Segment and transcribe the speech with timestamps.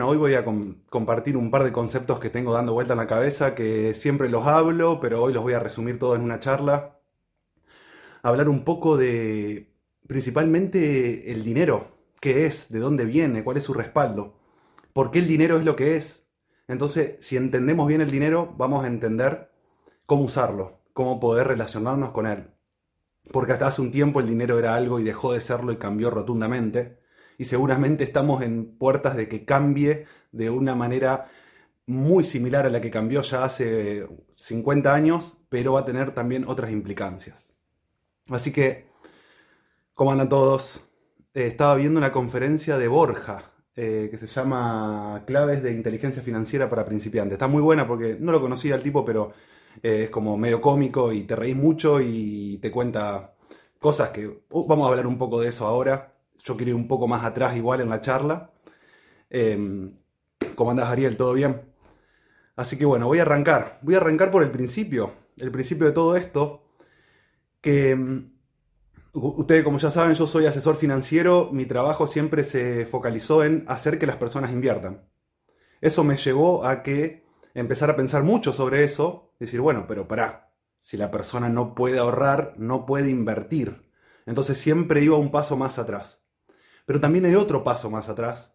[0.00, 3.56] Hoy voy a compartir un par de conceptos que tengo dando vuelta en la cabeza,
[3.56, 7.00] que siempre los hablo, pero hoy los voy a resumir todos en una charla.
[8.22, 9.74] Hablar un poco de
[10.06, 14.38] principalmente el dinero, qué es, de dónde viene, cuál es su respaldo,
[14.92, 16.24] por qué el dinero es lo que es.
[16.68, 19.50] Entonces, si entendemos bien el dinero, vamos a entender
[20.06, 22.50] cómo usarlo, cómo poder relacionarnos con él.
[23.32, 26.10] Porque hasta hace un tiempo el dinero era algo y dejó de serlo y cambió
[26.10, 26.97] rotundamente
[27.38, 31.30] y seguramente estamos en puertas de que cambie de una manera
[31.86, 34.06] muy similar a la que cambió ya hace
[34.36, 37.48] 50 años, pero va a tener también otras implicancias.
[38.28, 38.88] Así que,
[39.94, 40.80] ¿cómo andan todos?
[41.32, 46.68] Eh, estaba viendo una conferencia de Borja, eh, que se llama Claves de Inteligencia Financiera
[46.68, 47.34] para Principiantes.
[47.34, 49.32] Está muy buena porque no lo conocía el tipo, pero
[49.82, 53.34] eh, es como medio cómico y te reís mucho y te cuenta
[53.78, 54.26] cosas que...
[54.50, 56.17] Uh, vamos a hablar un poco de eso ahora.
[56.48, 58.52] Yo quiero ir un poco más atrás igual en la charla.
[59.28, 59.92] Eh,
[60.54, 61.18] ¿Cómo andas, Ariel?
[61.18, 61.60] ¿Todo bien?
[62.56, 63.78] Así que bueno, voy a arrancar.
[63.82, 65.12] Voy a arrancar por el principio.
[65.36, 66.64] El principio de todo esto.
[67.60, 68.32] Que em,
[69.12, 71.50] ustedes, como ya saben, yo soy asesor financiero.
[71.52, 75.06] Mi trabajo siempre se focalizó en hacer que las personas inviertan.
[75.82, 79.34] Eso me llevó a que empezar a pensar mucho sobre eso.
[79.38, 80.54] Decir, bueno, pero pará.
[80.80, 83.92] Si la persona no puede ahorrar, no puede invertir.
[84.24, 86.17] Entonces siempre iba un paso más atrás.
[86.88, 88.50] Pero también hay otro paso más atrás,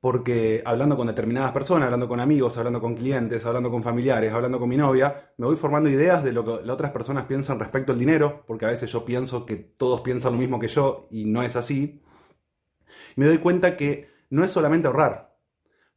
[0.00, 4.58] porque hablando con determinadas personas, hablando con amigos, hablando con clientes, hablando con familiares, hablando
[4.58, 7.92] con mi novia, me voy formando ideas de lo que las otras personas piensan respecto
[7.92, 11.26] al dinero, porque a veces yo pienso que todos piensan lo mismo que yo y
[11.26, 12.02] no es así.
[13.14, 15.36] Me doy cuenta que no es solamente ahorrar,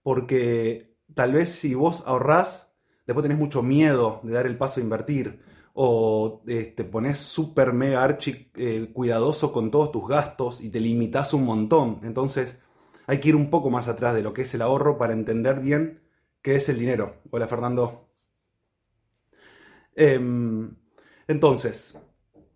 [0.04, 2.74] porque tal vez si vos ahorrás,
[3.08, 5.42] después tenés mucho miedo de dar el paso a invertir,
[5.74, 10.80] o te este, pones súper mega archi eh, cuidadoso con todos tus gastos y te
[10.80, 12.00] limitas un montón.
[12.04, 12.58] Entonces
[13.08, 15.60] hay que ir un poco más atrás de lo que es el ahorro para entender
[15.60, 16.02] bien
[16.42, 17.22] qué es el dinero.
[17.32, 18.10] Hola Fernando.
[19.96, 20.76] Em,
[21.28, 21.98] entonces,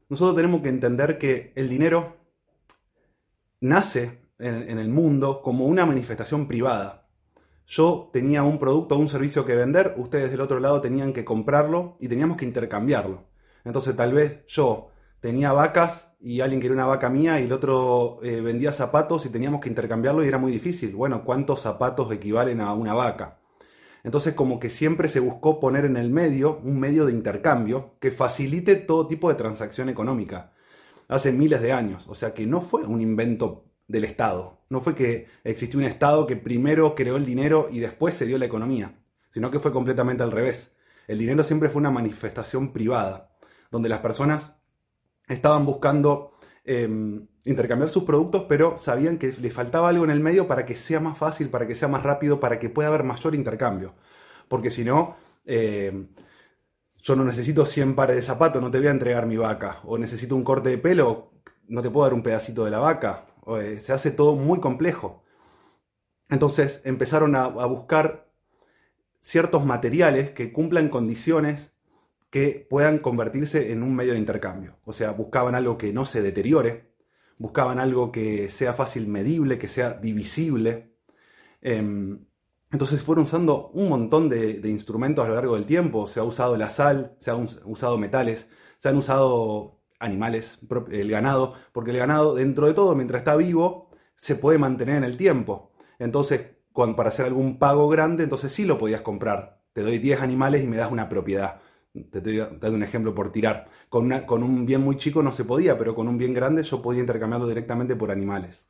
[0.09, 2.17] nosotros tenemos que entender que el dinero
[3.61, 7.02] nace en el mundo como una manifestación privada.
[7.67, 11.25] Yo tenía un producto o un servicio que vender, ustedes del otro lado tenían que
[11.25, 13.23] comprarlo y teníamos que intercambiarlo.
[13.63, 18.19] Entonces tal vez yo tenía vacas y alguien quería una vaca mía y el otro
[18.23, 20.95] eh, vendía zapatos y teníamos que intercambiarlo y era muy difícil.
[20.95, 23.39] Bueno, ¿cuántos zapatos equivalen a una vaca?
[24.03, 28.11] Entonces como que siempre se buscó poner en el medio un medio de intercambio que
[28.11, 30.53] facilite todo tipo de transacción económica.
[31.07, 32.05] Hace miles de años.
[32.07, 34.62] O sea que no fue un invento del Estado.
[34.73, 38.39] No fue que existió un Estado que primero creó el dinero y después se dio
[38.39, 38.95] la economía,
[39.29, 40.75] sino que fue completamente al revés.
[41.07, 43.29] El dinero siempre fue una manifestación privada,
[43.69, 44.55] donde las personas
[45.27, 46.31] estaban buscando
[46.65, 50.73] em, intercambiar sus productos, pero sabían que le faltaba algo en el medio para que
[50.73, 53.93] sea más fácil, para que sea más rápido, para que pueda haber mayor intercambio.
[54.47, 56.07] Porque si no, em,
[56.97, 59.81] yo no necesito 100 pares de zapatos, no te voy a entregar mi vaca.
[59.83, 61.33] O necesito un corte de pelo,
[61.67, 63.27] no te puedo dar un pedacito de la vaca.
[63.47, 65.23] Eh, se hace todo muy complejo.
[66.29, 68.31] Entonces empezaron a, buscar
[69.21, 71.73] ciertos materiales que cumplan condiciones
[72.29, 74.77] que puedan convertirse en un medio de intercambio.
[74.85, 76.93] O sea, buscaban algo que no se deteriore,
[77.37, 80.95] buscaban algo que sea fácil medible, que sea divisible.
[81.61, 82.25] Em,
[82.71, 86.07] entonces fueron usando un montón de, de, instrumentos a lo largo del tiempo.
[86.07, 88.49] Se ha usado la sal, se han usado metales,
[88.79, 90.59] se han usado animales,
[90.91, 95.03] el ganado, porque el ganado, dentro de todo, mientras está vivo, se puede mantener en
[95.03, 95.71] el tiempo.
[95.99, 99.61] Entonces, cuando, para hacer algún pago grande, entonces sí lo podías comprar.
[99.73, 101.61] Te doy 10 animales y me das una propiedad.
[102.11, 103.69] Te doy, un ejemplo por tirar.
[103.89, 107.01] Con, un bien muy chico no se podía, pero con un bien grande yo podía
[107.01, 108.63] intercambiarlo directamente por animales.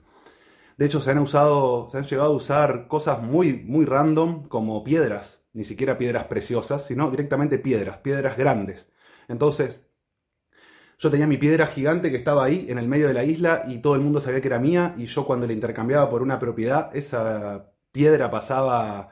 [0.77, 4.83] De hecho, se han usado, se han llegado a usar cosas muy, muy random como
[4.83, 8.87] piedras, ni siquiera piedras preciosas, sino directamente piedras, piedras grandes.
[9.27, 9.85] Entonces,
[11.03, 13.79] yo tenía mi piedra gigante que estaba ahí en el medio de la isla y
[13.79, 16.95] todo el mundo sabía que era mía y yo cuando la intercambiaba por una propiedad,
[16.95, 19.09] esa piedra pasaba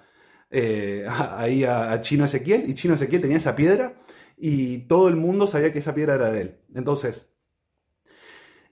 [0.50, 3.96] eh, ahí a, Chino Ezequiel y Chino Ezequiel tenía esa piedra
[4.38, 6.58] y todo el mundo sabía que esa piedra era de él.
[6.74, 7.30] Entonces,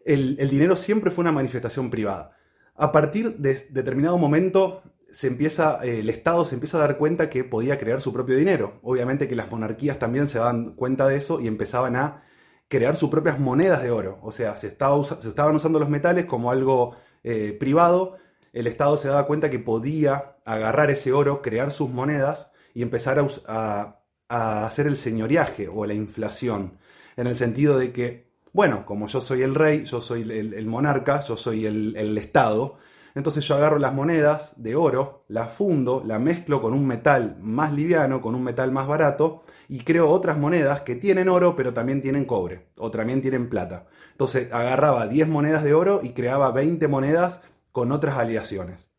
[0.06, 2.38] el, dinero siempre fue una manifestación privada.
[2.76, 7.30] A partir de determinado momento se empieza, eh, el Estado se empieza a dar cuenta
[7.30, 8.80] que podía crear su propio dinero.
[8.82, 12.29] Obviamente que las monarquías también se daban cuenta de eso y empezaban a
[12.70, 14.20] crear sus propias monedas de oro.
[14.22, 18.18] O sea, se, estaba, se estaban usando los metales como algo eh, privado.
[18.54, 23.24] El Estado se daba cuenta que podía agarrar ese oro, crear sus monedas y empezar
[23.48, 23.96] a,
[24.30, 26.78] hacer el señoriaje o la inflación.
[27.18, 31.24] En el sentido de que, bueno, como yo soy el rey, yo soy el, monarca,
[31.26, 32.78] yo soy el, Estado,
[33.16, 37.74] Entonces yo agarro las monedas de oro, las fundo, la mezclo con un metal más
[37.74, 42.02] liviano, con un metal más barato, y creo otras monedas que tienen oro, pero también
[42.02, 43.88] tienen cobre, o también tienen plata.
[44.12, 47.42] Entonces agarraba 10 monedas de oro y creaba 20 monedas
[47.72, 48.90] con otras aleaciones.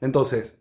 [0.00, 0.58] Entonces,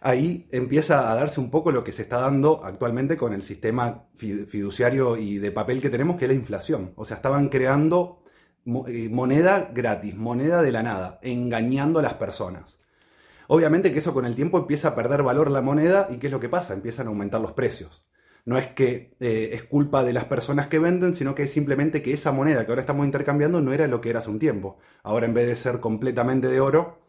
[0.00, 4.06] ahí empieza a darse un poco lo que se está dando actualmente con el sistema
[4.16, 6.92] fiduciario y de papel que tenemos, que es la inflación.
[6.96, 8.22] O sea, estaban creando
[8.68, 12.78] moneda gratis, moneda de la nada, engañando a las personas.
[13.48, 16.32] Obviamente que eso con el tiempo empieza a perder valor la moneda y ¿qué es
[16.32, 16.74] lo que pasa?
[16.74, 18.06] Empiezan a aumentar los precios.
[18.44, 22.02] No es que eh, es culpa de las personas que venden, sino que es simplemente
[22.02, 24.78] que esa moneda que ahora estamos intercambiando no era lo que era hace un tiempo.
[25.02, 27.00] Ahora en vez de ser completamente de oro,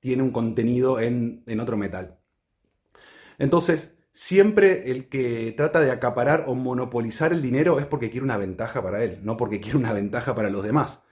[0.00, 2.18] tiene un contenido en, en otro metal.
[3.38, 8.36] Entonces, siempre el que trata de acaparar o monopolizar el dinero es porque quiere una
[8.36, 11.02] ventaja para él, no porque quiere una ventaja para los demás.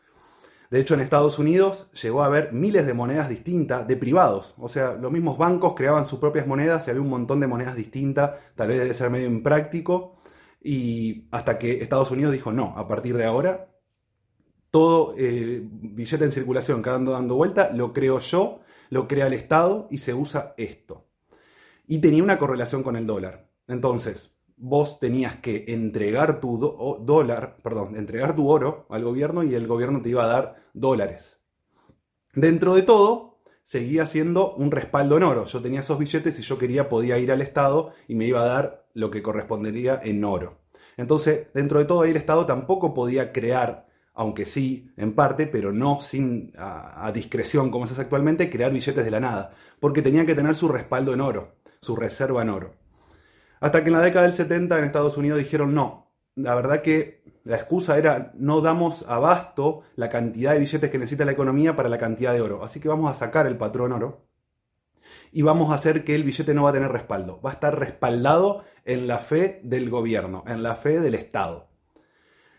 [0.70, 4.54] De hecho, en Estados Unidos llegó a haber miles de monedas distintas de privados.
[4.56, 7.74] O sea, los mismos bancos creaban sus propias monedas y había un montón de monedas
[7.74, 8.32] distintas.
[8.54, 10.20] Tal vez debe ser medio impráctico.
[10.62, 13.68] Y hasta que Estados Unidos dijo, no, a partir de ahora,
[14.70, 18.60] todo eh, billete en circulación que ando dando vuelta, lo creo yo,
[18.90, 20.99] lo crea el Estado y se usa esto
[21.90, 23.48] y tenía una correlación con el dólar.
[23.66, 29.66] Entonces, vos tenías que entregar tu dólar, perdón, entregar tu oro al gobierno y el
[29.66, 31.40] gobierno te iba a dar dólares.
[32.32, 35.46] Dentro de todo, seguía siendo un respaldo en oro.
[35.46, 38.46] Yo tenía esos billetes y yo quería, podía ir al Estado y me iba a
[38.46, 40.58] dar lo que correspondería en oro.
[40.96, 45.72] Entonces, dentro de todo ahí el Estado tampoco podía crear, aunque sí, en parte, pero
[45.72, 50.02] no sin a, a discreción como se hace actualmente, crear billetes de la nada, porque
[50.02, 52.74] tenían que tener su respaldo en oro su reserva en oro.
[53.60, 56.12] Hasta que en la década del 70 en Estados Unidos dijeron no.
[56.34, 61.24] La verdad que la excusa era no damos abasto la cantidad de billetes que necesita
[61.24, 62.62] la economía para la cantidad de oro.
[62.64, 64.26] Así que vamos a sacar el patrón oro
[65.32, 67.40] y vamos a hacer que el billete no va a tener respaldo.
[67.40, 71.68] Va a estar respaldado en la fe del gobierno, en la fe del Estado.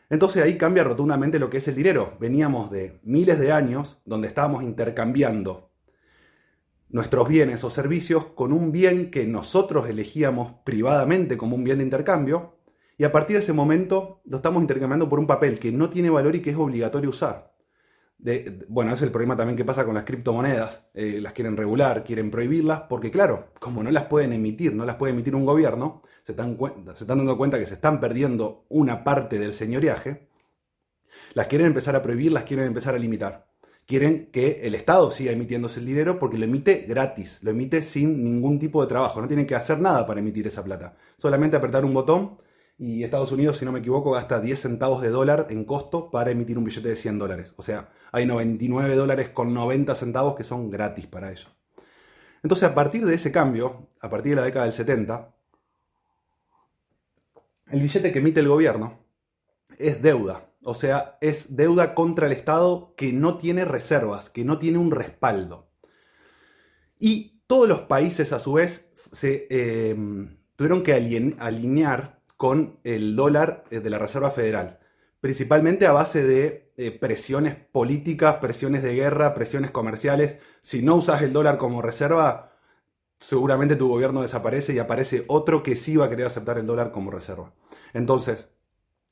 [0.10, 2.18] Entonces ahí cambia rotundamente lo que es el dinero.
[2.20, 5.71] Veníamos de miles de años donde estábamos intercambiando
[6.92, 11.86] nuestros bienes o servicios con un bien que nosotros elegíamos privadamente como un bien de
[11.86, 12.58] intercambio,
[12.98, 16.10] y a partir de ese momento lo estamos intercambiando por un papel que no tiene
[16.10, 17.54] valor y que es obligatorio usar.
[18.68, 20.86] bueno, es el problema también que pasa con las criptomonedas.
[20.94, 24.98] Eh, las quieren regular, quieren prohibirlas, porque claro, como no las pueden emitir, no las
[24.98, 26.58] puede emitir un gobierno, se están,
[26.94, 30.28] se están dando cuenta que se están perdiendo una parte del señoriaje,
[31.34, 33.51] las quieren empezar a prohibir, las quieren empezar a limitar
[33.92, 38.24] quieren que el Estado siga emitiéndose el dinero porque lo emite gratis, lo emite sin
[38.24, 41.84] ningún tipo de trabajo, no tienen que hacer nada para emitir esa plata, solamente apretar
[41.84, 42.38] un botón
[42.78, 46.32] y Estados Unidos, si no me equivoco, gasta 10 centavos de dólar en costo para
[46.32, 47.54] emitir un billete de 100 dólares.
[47.58, 51.48] O sea, hay 99 dólares con 90 centavos que son gratis para ello.
[52.44, 55.36] Entonces, a partir de ese cambio, a partir de la década del 70,
[57.72, 59.00] el billete que emite el gobierno
[59.78, 60.46] es deuda.
[60.64, 64.92] O sea, es deuda contra el Estado que no tiene reservas, que no tiene un
[64.92, 65.70] respaldo.
[67.00, 69.96] Y todos los países a su vez se eh,
[70.56, 74.80] tuvieron que alinear con el dólar eh, de la Reserva Federal,
[75.20, 80.38] principalmente a base de eh, presiones políticas, presiones de guerra, presiones comerciales.
[80.62, 82.54] Si no usas el dólar como reserva,
[83.20, 86.92] seguramente tu gobierno desaparece y aparece otro que sí va a querer aceptar el dólar
[86.92, 87.54] como reserva.
[87.94, 88.48] Entonces,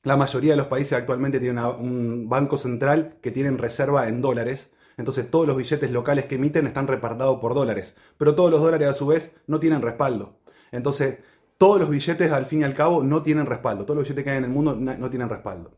[0.02, 4.70] la mayoría de los países actualmente tienen un banco central que tienen reserva en dólares.
[4.96, 7.94] Entonces todos los billetes locales que emiten están repartados por dólares.
[8.18, 10.38] Pero todos los dólares a su vez no tienen respaldo.
[10.72, 11.18] Entonces
[11.58, 13.84] todos los billetes al fin y al cabo no tienen respaldo.
[13.84, 15.72] Todos los billetes que hay en el mundo no tienen respaldo.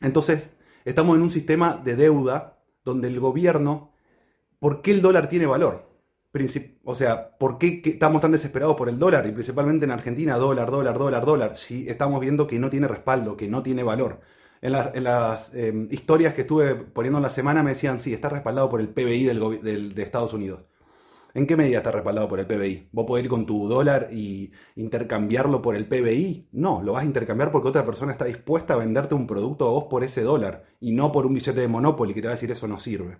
[0.00, 0.50] Entonces
[0.84, 3.92] estamos en un sistema de deuda donde el gobierno,
[4.58, 5.87] ¿por qué el dólar tiene valor?
[6.84, 9.26] O sea, ¿por qué estamos tan desesperados por el dólar?
[9.26, 11.56] Y principalmente en Argentina, dólar, dólar, dólar, dólar.
[11.56, 14.20] Si estamos viendo que no tiene respaldo, que no tiene valor.
[14.60, 14.72] En,
[15.04, 18.80] las em, historias que estuve poniendo en la semana me decían, sí, está respaldado por
[18.80, 20.60] el PBI del, de Estados Unidos.
[21.34, 22.88] ¿En qué medida está respaldado por el PBI?
[22.90, 26.48] ¿Vos podés ir con tu dólar y intercambiarlo por el PBI?
[26.52, 29.70] No, lo vas a intercambiar porque otra persona está dispuesta a venderte un producto a
[29.70, 32.36] vos por ese dólar y no por un billete de Monopoly que te va a
[32.36, 33.18] decir eso no sirve.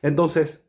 [0.00, 0.64] Entonces,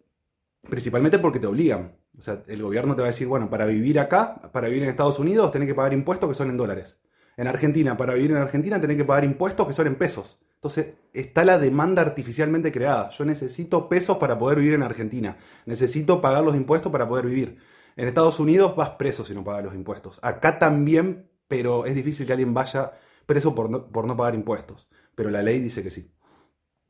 [0.69, 1.97] Principalmente porque te obligan.
[2.17, 4.89] O sea, el gobierno te va a decir, bueno, para vivir acá, para vivir en
[4.89, 6.99] Estados Unidos, tenés que pagar impuestos que son en dólares.
[7.35, 10.39] En Argentina, para vivir en Argentina, tenés que pagar impuestos que son en pesos.
[10.55, 13.09] Entonces, está la demanda artificialmente creada.
[13.09, 15.37] Yo necesito pesos para poder vivir en Argentina.
[15.65, 17.57] Necesito pagar los impuestos para poder vivir.
[17.95, 20.19] En Estados Unidos vas preso si no pagas los impuestos.
[20.21, 22.93] Acá también, pero es difícil que alguien vaya
[23.25, 24.87] preso por no, por no pagar impuestos.
[25.15, 26.11] Pero la ley dice que sí.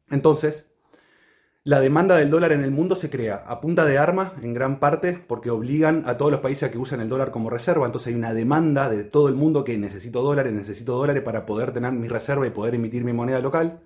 [0.09, 0.72] Entonces,
[1.65, 4.81] La demanda del dólar en el mundo se crea a punta de armas, en gran
[4.81, 7.85] parte, porque obligan a todos los países a que usen el dólar como reserva.
[7.85, 11.71] Entonces hay una demanda de todo el mundo que necesito dólares, necesito dólares para poder
[11.71, 13.79] tener mi reserva y poder emitir mi moneda local.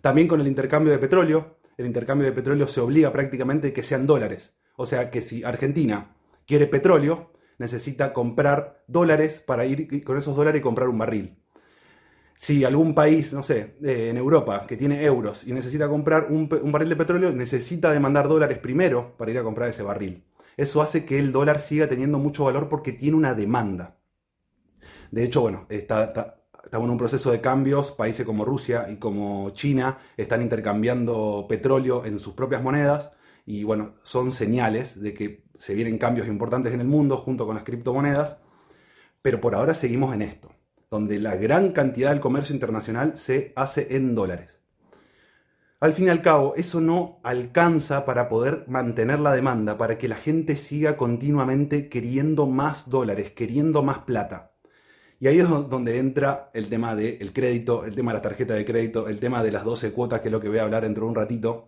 [0.00, 1.56] También con el intercambio de petróleo.
[1.76, 4.54] El intercambio de petróleo se obliga prácticamente que sean dólares.
[4.76, 6.14] O sea que si Argentina
[6.46, 11.43] quiere petróleo, necesita comprar dólares para ir con esos dólares y comprar un barril
[12.36, 16.48] si algún país, no sé, eh, en Europa, que tiene euros y necesita comprar un,
[16.48, 20.24] barril de petróleo, necesita demandar dólares primero para ir a comprar ese barril.
[20.56, 23.96] Eso hace que el dólar siga teniendo mucho valor porque tiene una demanda.
[25.10, 27.92] De hecho, bueno, está, estamos en un proceso de cambios.
[27.92, 33.10] Países como Rusia y como China están intercambiando petróleo en sus propias monedas.
[33.46, 37.56] Y bueno, son señales de que se vienen cambios importantes en el mundo junto con
[37.56, 38.38] las criptomonedas.
[39.22, 40.54] Pero por ahora seguimos en esto
[40.94, 44.50] donde la gran cantidad del comercio internacional se hace en dólares.
[45.80, 50.06] Al fin y al cabo, eso no alcanza para poder mantener la demanda, para que
[50.06, 54.52] la gente siga continuamente queriendo más dólares, queriendo más plata.
[55.18, 58.64] Y ahí es donde entra el tema del crédito, el tema de la tarjeta de
[58.64, 61.06] crédito, el tema de las 12 cuotas, que es lo que voy a hablar dentro
[61.06, 61.66] de un ratito.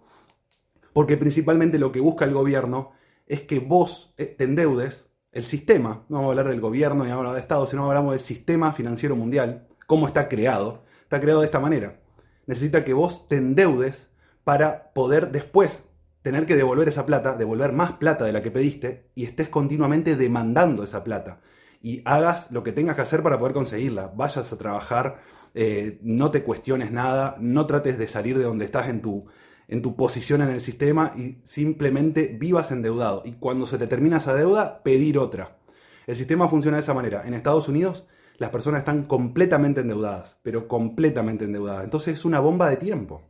[0.92, 2.92] Porque principalmente lo que busca el gobierno
[3.26, 5.05] es que vos eh, te endeudes
[5.36, 8.22] el sistema, no vamos a hablar del gobierno ni hablar de Estado, sino hablamos del
[8.22, 10.84] sistema financiero mundial, cómo está creado.
[11.02, 12.00] Está creado de esta manera.
[12.46, 14.08] Necesita que vos te endeudes
[14.44, 15.84] para poder después
[16.22, 20.16] tener que devolver esa plata, devolver más plata de la que pediste y estés continuamente
[20.16, 21.40] demandando esa plata.
[21.82, 24.12] Y hagas lo que tengas que hacer para poder conseguirla.
[24.16, 25.20] Vayas a trabajar,
[25.54, 29.26] eh, no te cuestiones nada, no trates de salir de donde estás en tu,
[29.68, 33.22] en tu posición en el sistema y simplemente vivas endeudado.
[33.24, 35.58] Y cuando se te termina esa deuda, pedir otra.
[36.06, 37.26] El sistema funciona de esa manera.
[37.26, 38.04] En Estados Unidos
[38.38, 41.84] las personas están completamente endeudadas, pero completamente endeudadas.
[41.84, 43.22] Entonces es una bomba de tiempo.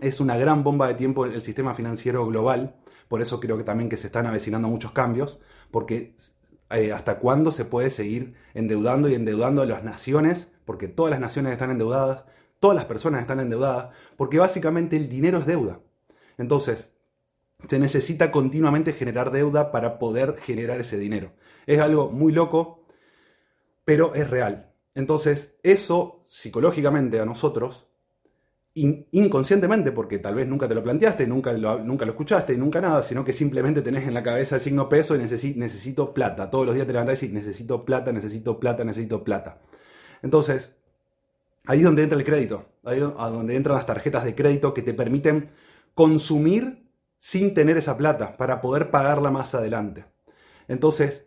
[0.00, 2.76] Es una gran bomba de tiempo el sistema financiero global.
[3.08, 5.38] Por eso creo que también que se están avecinando muchos cambios,
[5.70, 6.16] porque
[6.70, 11.20] eh, hasta cuándo se puede seguir endeudando y endeudando a las naciones, porque todas las
[11.20, 12.24] naciones están endeudadas,
[12.62, 15.80] todas las personas están endeudadas, porque básicamente el dinero es deuda.
[16.38, 16.92] Entonces,
[17.68, 21.32] se necesita continuamente generar deuda para poder generar ese dinero.
[21.66, 22.86] Es algo muy loco,
[23.84, 24.70] pero es real.
[24.94, 27.88] Entonces, eso psicológicamente a nosotros,
[28.74, 33.02] inconscientemente, porque tal vez nunca te lo planteaste, nunca lo, nunca lo escuchaste, nunca nada,
[33.02, 36.48] sino que simplemente tenés en la cabeza el signo peso y necesito plata.
[36.48, 39.60] Todos los días te levantás y decís, necesito plata, necesito plata, necesito plata.
[40.22, 40.76] Entonces,
[41.66, 44.82] Ahí es donde entra el crédito, ahí es donde entran las tarjetas de crédito que
[44.82, 45.50] te permiten
[45.94, 46.88] consumir
[47.18, 50.04] sin tener esa plata para poder pagarla más adelante.
[50.66, 51.26] Entonces,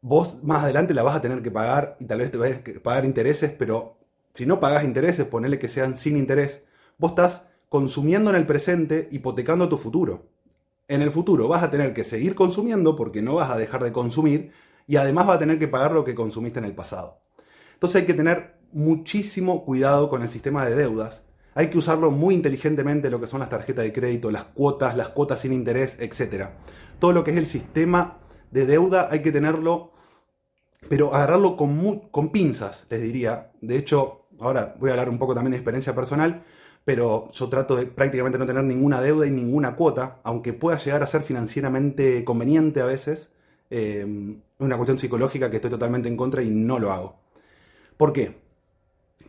[0.00, 2.80] vos más adelante la vas a tener que pagar y tal vez te vayas a
[2.82, 3.98] pagar intereses, pero
[4.34, 6.64] si no pagas intereses, ponele que sean sin interés,
[6.98, 10.26] vos estás consumiendo en el presente, hipotecando tu futuro.
[10.88, 13.92] En el futuro vas a tener que seguir consumiendo porque no vas a dejar de
[13.92, 14.52] consumir
[14.88, 17.20] y además vas a tener que pagar lo que consumiste en el pasado.
[17.74, 21.22] Entonces hay que tener muchísimo cuidado con el sistema de deudas.
[21.54, 25.08] Hay que usarlo muy inteligentemente lo que son las tarjetas de crédito, las cuotas, las
[25.08, 26.46] cuotas sin interés, etc.
[26.98, 28.18] Todo lo que es el sistema
[28.50, 29.92] de deuda hay que tenerlo,
[30.88, 33.50] pero agarrarlo con, pinzas, les diría.
[33.60, 36.44] De hecho, ahora voy a hablar un poco también de experiencia personal,
[36.84, 41.02] pero yo trato de prácticamente no tener ninguna deuda y ninguna cuota, aunque pueda llegar
[41.02, 43.28] a ser financieramente conveniente a veces.
[43.68, 47.20] Es eh, una cuestión psicológica que estoy totalmente en contra y no lo hago.
[47.96, 48.49] ¿Por qué?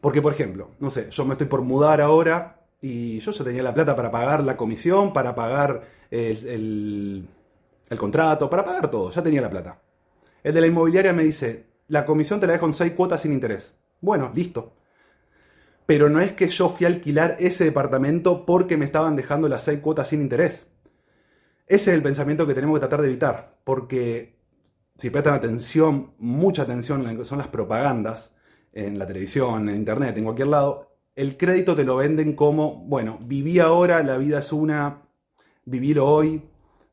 [0.01, 3.61] Porque, por ejemplo, no sé, yo me estoy por mudar ahora y yo ya tenía
[3.61, 7.27] la plata para pagar la comisión, para pagar el,
[7.97, 9.79] contrato, para pagar todo, ya tenía la plata.
[10.43, 13.31] El de la inmobiliaria me dice, la comisión te la dejo con 6 cuotas sin
[13.31, 13.73] interés.
[14.01, 14.73] Bueno, listo.
[15.85, 19.63] Pero no es que yo fui a alquilar ese departamento porque me estaban dejando las
[19.63, 20.65] 6 cuotas sin interés.
[21.67, 24.35] Ese es el pensamiento que tenemos que tratar de evitar, porque
[24.97, 28.30] si prestan atención, mucha atención en que son las propagandas,
[28.73, 33.19] en la televisión, en internet, en cualquier lado, el crédito te lo venden como, bueno,
[33.21, 35.03] viví ahora, la vida es una,
[35.65, 36.41] vivir hoy,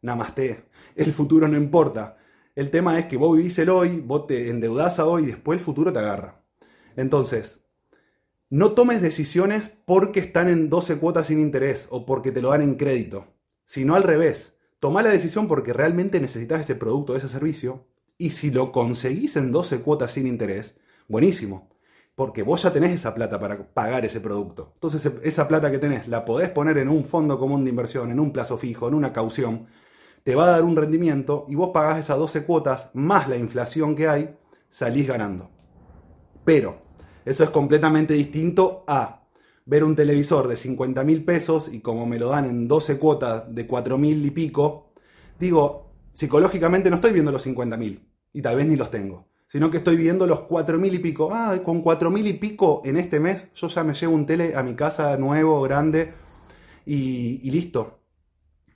[0.03, 0.65] namaste,
[0.97, 2.19] el futuro no importa.
[2.55, 5.59] El tema es que vos vivís el hoy, vos te endeudás a hoy y después
[5.59, 6.43] el futuro te agarra.
[6.97, 7.65] Entonces,
[8.51, 12.63] no tomes decisiones porque están en 12 cuotas sin interés o porque te lo dan
[12.63, 13.27] en crédito,
[13.65, 14.57] sino al revés.
[14.81, 19.53] Toma la decisión porque realmente necesitas ese producto, ese servicio, y si lo conseguís en
[19.53, 20.77] 12 cuotas sin interés,
[21.09, 21.71] buenísimo,
[22.15, 24.73] porque vos ya tenés esa plata para pagar ese producto.
[24.75, 28.21] Entonces esa plata que tenés la podés poner en un fondo común de inversión, en
[28.21, 29.67] un plazo fijo, en una caución,
[30.25, 33.97] te va a dar un rendimiento y vos pagás esas 12 cuotas más la inflación
[33.97, 34.37] que hay,
[34.69, 35.51] salís ganando.
[36.45, 36.83] Pero
[37.25, 39.19] eso es completamente distinto a
[39.65, 43.55] ver un televisor de 50 mil pesos y como me lo dan en 12 cuotas
[43.55, 44.93] de 4 mil y pico,
[45.39, 49.71] digo, psicológicamente no estoy viendo los 50 mil y tal vez ni los tengo, sino
[49.71, 51.31] que estoy viendo los 4 mil y pico.
[51.33, 54.55] Ah, con 4 mil y pico en este mes yo ya me llevo un tele
[54.55, 56.13] a mi casa nuevo, grande
[56.87, 58.01] y, listo.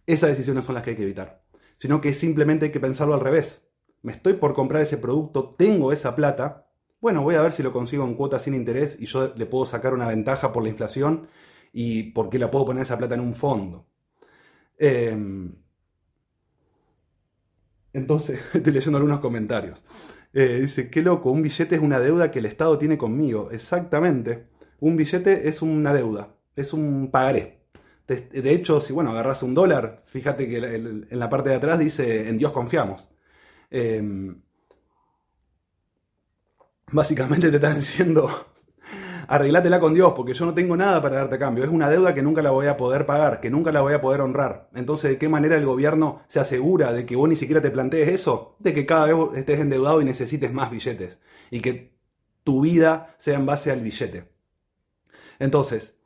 [0.06, 1.44] Esas decisiones son las que hay que evitar,
[1.76, 3.62] sino que simplemente hay que pensarlo al revés.
[4.02, 6.66] Me estoy por comprar ese producto, tengo esa plata,
[7.00, 9.66] bueno, voy a ver si lo consigo en cuotas sin interés y yo le puedo
[9.66, 11.28] sacar una ventaja por la inflación
[11.72, 13.86] y por qué la puedo poner esa plata en un fondo.
[14.78, 15.54] Em,
[17.92, 19.82] entonces, estoy leyendo algunos comentarios.
[20.34, 23.50] Eh, dice, qué loco, un billete es una deuda que el Estado tiene conmigo.
[23.50, 24.46] Exactamente.
[24.80, 27.60] Un billete es una deuda, es un pagaré.
[28.06, 32.28] De, hecho, si bueno, agarras un dólar, fíjate que en la parte de atrás dice,
[32.28, 33.08] en Dios confiamos.
[33.70, 34.42] Em,
[36.92, 38.51] Básicamente te están diciendo,
[39.28, 41.64] arreglátela con Dios, porque yo no tengo nada para darte a cambio.
[41.64, 44.00] Es una deuda que nunca la voy a poder pagar, que nunca la voy a
[44.00, 44.68] poder honrar.
[44.74, 48.08] Entonces, ¿de qué manera el gobierno se asegura de que vos ni siquiera te plantees
[48.08, 48.56] eso?
[48.58, 51.18] De que cada vez estés endeudado y necesites más billetes.
[51.50, 51.92] Y que
[52.44, 54.32] tu vida sea en base al billete.
[55.38, 55.96] Entonces,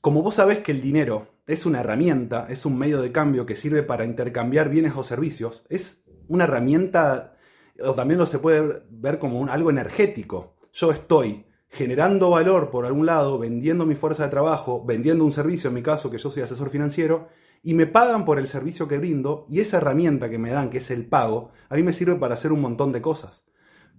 [0.00, 3.56] como vos sabés que el dinero es una herramienta, es un medio de cambio que
[3.56, 7.36] sirve para intercambiar bienes o servicios, es una herramienta
[7.82, 10.56] o también lo se puede ver como un, algo energético.
[10.72, 15.68] Yo estoy generando valor por algún lado, vendiendo mi fuerza de trabajo, vendiendo un servicio,
[15.68, 17.28] en mi caso que yo soy asesor financiero,
[17.62, 20.78] y me pagan por el servicio que brindo, y esa herramienta que me dan, que
[20.78, 23.44] es el pago, a mí me sirve para hacer un montón de cosas.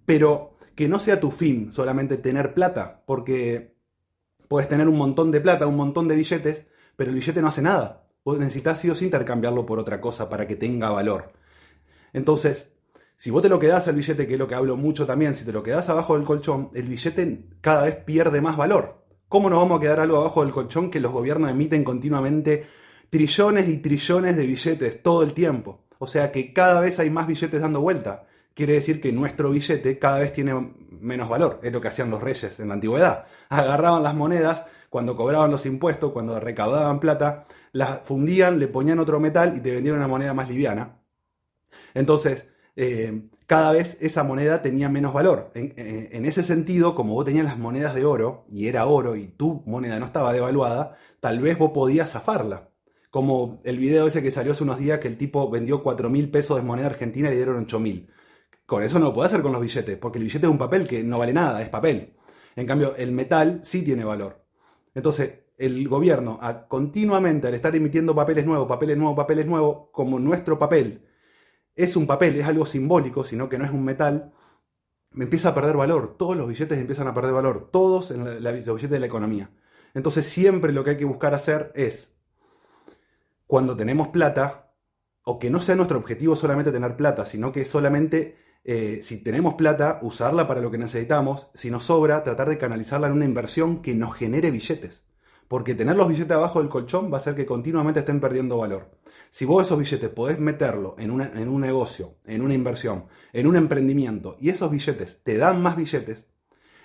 [0.06, 3.76] Pero que no sea tu fin solamente tener plata, porque
[4.48, 6.66] puedes tener un montón de plata, un montón de billetes,
[6.98, 8.08] pero el billete no hace nada.
[8.26, 11.32] Vos necesitas sí o intercambiarlo por otra cosa para que tenga valor.
[12.14, 12.71] Entonces,
[13.22, 15.46] si vos te lo quedás al billete, que es lo que hablo mucho también, si
[15.46, 19.06] te lo quedás abajo del colchón, el billete cada vez pierde más valor.
[19.30, 22.66] ¿Cómo nos vamos a quedar algo abajo del colchón que los gobiernos emiten continuamente
[23.12, 25.84] trillones y trillones de billetes todo el tiempo?
[26.00, 28.26] O sea que cada vez hay más billetes dando vuelta.
[28.56, 31.60] Quiere decir que nuestro billete cada vez tiene menos valor.
[31.62, 33.28] Es lo que hacían los reyes en la antigüedad.
[33.50, 39.20] Agarraban las monedas cuando cobraban los impuestos, cuando recaudaban plata, las fundían, le ponían otro
[39.20, 40.98] metal y te vendían una moneda más liviana.
[41.94, 45.52] Entonces, eh, cada vez esa moneda tenía menos valor.
[45.56, 49.28] Eh, en, ese sentido, como vos tenías las monedas de oro, y era oro, y
[49.28, 52.70] tu moneda no estaba devaluada, tal vez vos podías zafarla.
[53.10, 56.30] Como el video ese que salió hace unos días que el tipo vendió 4 mil
[56.32, 58.10] pesos de moneda argentina y le dieron 8 mil.
[58.66, 60.88] Con eso no lo puede hacer con los billetes, porque el billete es un papel
[60.88, 62.14] que no vale nada, es papel.
[62.56, 64.46] En cambio, el metal sí tiene valor.
[64.96, 70.58] Entonces, el gobierno, continuamente al estar emitiendo papeles nuevos, papeles nuevos, papeles nuevos, como nuestro
[70.58, 71.02] papel
[71.76, 74.34] es un papel, es algo simbólico, sino que no es un metal,
[75.12, 76.16] me empieza a perder valor.
[76.18, 79.50] Todos los billetes empiezan a perder valor, todos en los billetes de la economía.
[79.94, 82.16] Entonces siempre lo que hay que buscar hacer es,
[83.46, 84.72] cuando tenemos plata,
[85.24, 89.56] o que no sea nuestro objetivo solamente tener plata, sino que solamente, eh, si tenemos
[89.56, 93.82] plata, usarla para lo que necesitamos, si nos sobra, tratar de canalizarla en una inversión
[93.82, 95.04] que nos genere billetes.
[95.48, 98.90] Porque tener los billetes abajo del colchón va a hacer que continuamente estén perdiendo valor.
[99.32, 103.56] Si vos esos billetes podés meterlo en, en un negocio, en una inversión, en un
[103.56, 106.28] emprendimiento, y esos billetes te dan más billetes,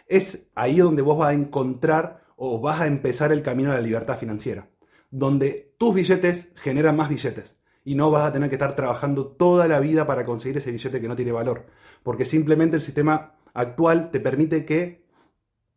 [0.07, 3.83] es ahí donde vos vas a encontrar o vas a empezar el camino de la
[3.83, 4.69] libertad financiera.
[5.11, 7.57] Donde tus billetes generan más billetes.
[7.85, 11.01] Y no vas a tener que estar trabajando toda la vida para conseguir ese billete
[11.01, 11.67] que no tiene valor.
[12.05, 15.05] Porque simplemente el sistema actual te permite que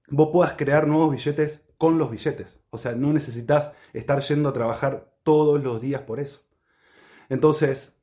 [0.10, 2.60] vos puedas crear nuevos billetes con los billetes.
[2.70, 6.49] O sea, no necesitas estar yendo a trabajar todos los días por eso.
[7.30, 7.96] Entonces,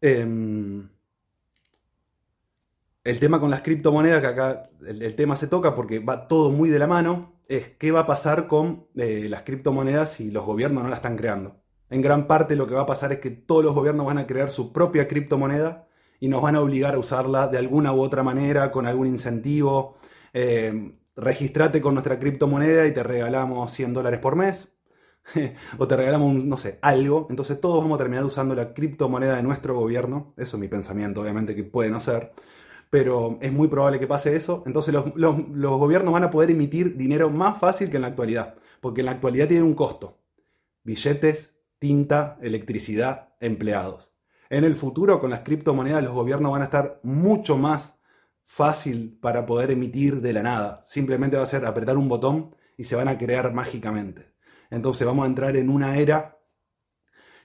[0.00, 0.88] em,
[3.04, 6.68] el tema con las criptomonedas, que acá el, tema se toca porque va todo muy
[6.70, 10.82] de la mano, es qué va a pasar con eh, las criptomonedas si los gobiernos
[10.82, 11.60] no las están creando.
[11.90, 14.26] En gran parte lo que va a pasar es que todos los gobiernos van a
[14.26, 15.88] crear su propia criptomoneda
[16.20, 19.96] y nos van a obligar a usarla de alguna u otra manera, con algún incentivo.
[20.32, 24.68] Eh, registrate con nuestra criptomoneda y te regalamos 100 dólares por mes.
[25.78, 27.26] o te regalamos, no sé, algo.
[27.30, 30.34] Entonces todos vamos a terminar usando la criptomoneda de nuestro gobierno.
[30.36, 32.32] Eso es mi pensamiento, obviamente que puede no ser.
[32.90, 34.62] Pero es muy probable que pase eso.
[34.66, 38.56] Entonces los, los gobiernos van a poder emitir dinero más fácil que en la actualidad.
[38.80, 40.18] Porque en la actualidad tiene un costo.
[40.82, 44.10] Billetes, tinta, electricidad, empleados.
[44.50, 47.94] En el futuro, con las criptomonedas, los gobiernos van a estar mucho más
[48.44, 50.84] fácil para poder emitir de la nada.
[50.88, 54.29] Simplemente va a ser apretar un botón y se van a crear mágicamente.
[54.70, 56.38] Entonces vamos a entrar en una era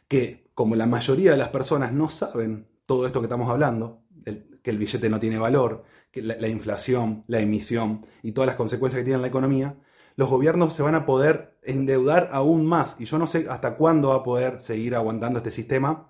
[0.08, 4.72] que, como la mayoría de las personas no saben todo esto que estamos hablando, que
[4.72, 5.84] el billete no tiene valor,
[6.14, 9.76] la, inflación, la emisión y todas las consecuencias que tiene la economía,
[10.16, 12.96] los gobiernos se van a poder endeudar aún más.
[13.00, 16.08] Y yo no sé hasta cuándo va a poder seguir aguantando este sistema.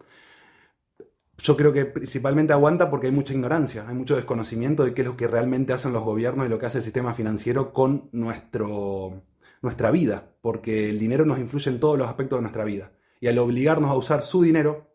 [1.38, 5.08] Yo creo que principalmente aguanta porque hay mucha ignorancia, hay mucho desconocimiento de qué es
[5.08, 9.24] lo que realmente hacen los gobiernos y lo que hace el sistema financiero con nuestro,
[9.62, 12.92] nuestra vida, porque el dinero nos influye en todos los aspectos de nuestra vida.
[13.20, 14.92] Y al obligarnos a usar su dinero,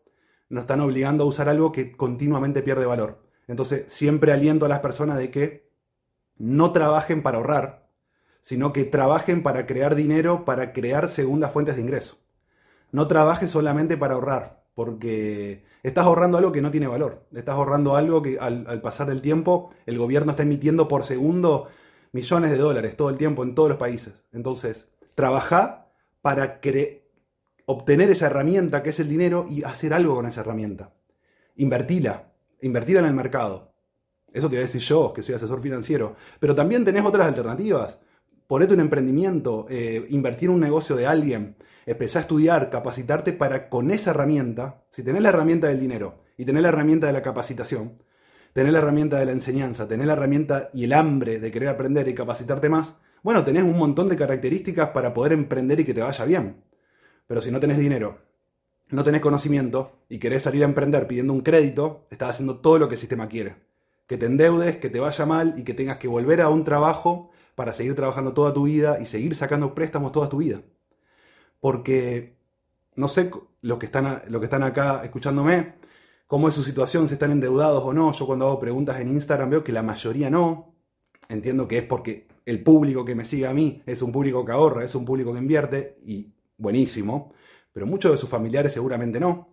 [0.47, 3.21] nos están obligando a usar algo que continuamente pierde valor.
[3.49, 5.69] Entonces, siempre aliento a las personas de que
[6.37, 7.89] no trabajen para ahorrar,
[8.41, 12.15] sino que trabajen para crear dinero, para crear segundas fuentes de ingreso.
[12.93, 17.25] No trabajes solamente para ahorrar, porque estás ahorrando algo que no tiene valor.
[17.35, 21.67] Estás ahorrando algo que al, pasar del tiempo el gobierno está emitiendo por segundo
[22.13, 24.13] millones de dólares todo el tiempo en todos los países.
[24.31, 25.87] Entonces, trabaja
[26.21, 26.59] para
[27.65, 30.93] obtener esa herramienta que es el dinero y hacer algo con esa herramienta.
[31.55, 33.73] Invertila, invertir en el mercado.
[34.33, 36.15] Eso te voy a decir yo, que soy asesor financiero.
[36.39, 37.99] Pero también tenés otras alternativas.
[38.47, 43.69] Ponete un emprendimiento, eh, invertir en un negocio de alguien, empezar a estudiar, capacitarte para
[43.69, 47.21] con esa herramienta, si tenés la herramienta del dinero y tenés la herramienta de la
[47.21, 48.03] capacitación,
[48.53, 52.07] tenés la herramienta de la enseñanza, tenés la herramienta y el hambre de querer aprender
[52.07, 56.01] y capacitarte más, bueno, tenés un montón de características para poder emprender y que te
[56.01, 56.63] vaya bien.
[57.27, 58.31] Pero si no tenés dinero
[58.91, 62.89] no tenés conocimiento y querés salir a emprender pidiendo un crédito, estás haciendo todo lo
[62.89, 63.55] que el sistema quiere.
[64.05, 67.31] Que te endeudes, que te vaya mal y que tengas que volver a un trabajo
[67.55, 70.61] para seguir trabajando toda tu vida y seguir sacando préstamos toda tu vida.
[71.61, 72.35] Porque
[72.95, 73.31] no sé
[73.61, 75.75] los que están, que están acá escuchándome,
[76.27, 78.11] cómo es su situación, si están endeudados o no.
[78.11, 80.75] Yo cuando hago preguntas en Instagram veo que la mayoría no.
[81.29, 84.51] Entiendo que es porque el público que me sigue a mí es un público que
[84.51, 87.33] ahorra, es un público que invierte y buenísimo
[87.73, 89.49] pero muchos de sus familiares seguramente no.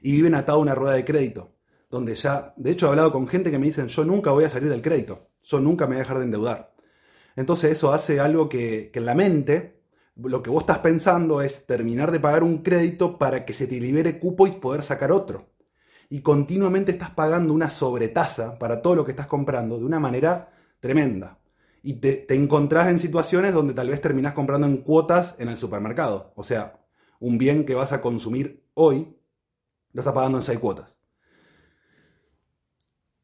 [0.00, 1.52] Y viven atados a una rueda de crédito,
[1.90, 4.48] donde ya, de hecho he hablado con gente que me dicen, yo nunca voy a
[4.48, 6.74] salir del crédito, yo nunca me voy a dejar de endeudar.
[7.36, 9.82] Entonces eso hace algo que, que en la mente,
[10.16, 13.80] lo que vos estás pensando es terminar de pagar un crédito para que se te
[13.80, 15.46] libere cupo y poder sacar otro.
[16.10, 20.50] Y continuamente estás pagando una sobretasa para todo lo que estás comprando de una manera
[20.80, 21.37] tremenda.
[21.88, 26.34] Y te, encontrás en situaciones donde tal vez terminás comprando en cuotas en el supermercado.
[26.36, 26.84] O sea,
[27.18, 29.16] un bien que vas a consumir hoy,
[29.94, 30.94] lo estás pagando en seis cuotas.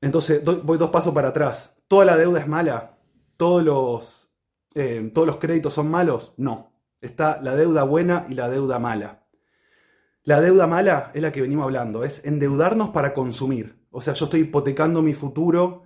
[0.00, 1.77] Entonces, voy dos pasos para atrás.
[1.87, 2.96] ¿Toda la deuda es mala?
[3.37, 4.31] ¿Todos los,
[4.74, 6.33] eh, ¿Todos los créditos son malos?
[6.38, 6.72] No.
[7.03, 9.27] Está la deuda buena y la deuda mala.
[10.22, 13.85] La deuda mala es la que venimos hablando, es endeudarnos para consumir.
[13.90, 15.83] O sea, yo estoy hipotecando mi futuro,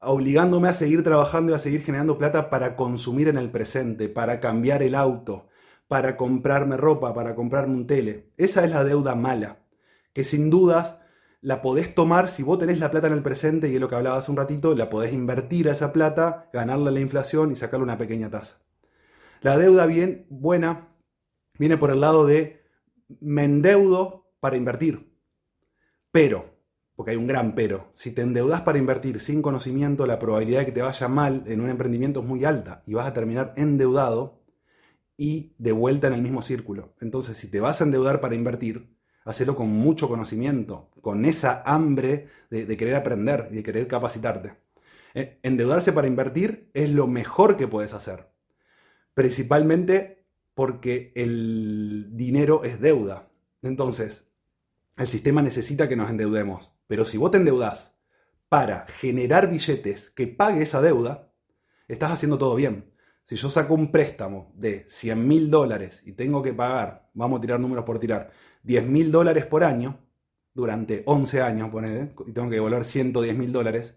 [0.00, 4.40] obligándome a seguir trabajando y a seguir generando plata para consumir en el presente, para
[4.40, 5.48] cambiar el auto,
[5.88, 8.32] para comprarme ropa, para comprarme un tele.
[8.36, 9.58] Esa es la deuda mala,
[10.12, 10.98] que sin dudas
[11.40, 13.94] la podés tomar si vos tenés la plata en el presente, y es lo que
[13.94, 17.84] hablaba hace un ratito, la podés invertir a esa plata, ganarle la inflación y sacarle
[17.84, 18.58] una pequeña tasa.
[19.42, 20.88] La deuda bien buena
[21.58, 22.64] viene por el lado de
[23.20, 25.12] me endeudo para invertir.
[26.10, 26.55] Pero,
[26.96, 30.66] porque hay un gran pero, si te endeudas para invertir sin conocimiento, la probabilidad de
[30.66, 34.40] que te vaya mal en un emprendimiento es muy alta y vas a terminar endeudado
[35.18, 36.94] y de vuelta en el mismo círculo.
[37.00, 42.28] Entonces, si te vas a endeudar para invertir, hacelo con mucho conocimiento, con esa hambre
[42.48, 44.54] de, querer aprender y de querer capacitarte.
[45.14, 48.28] Eh, endeudarse para invertir es lo mejor que puedes hacer,
[49.14, 53.28] principalmente porque el dinero es deuda.
[53.62, 54.26] Entonces,
[54.96, 57.94] el sistema necesita que nos endeudemos, pero si vos te endeudas
[58.48, 61.32] para generar billetes que pague esa deuda,
[61.88, 62.92] estás haciendo todo bien.
[63.24, 67.40] Si yo saco un préstamo de 100 mil dólares y tengo que pagar, vamos a
[67.40, 68.30] tirar números por tirar,
[68.62, 69.98] 10 mil dólares por año,
[70.54, 71.70] durante 11 años,
[72.26, 73.96] y tengo que devolver 110 mil dólares,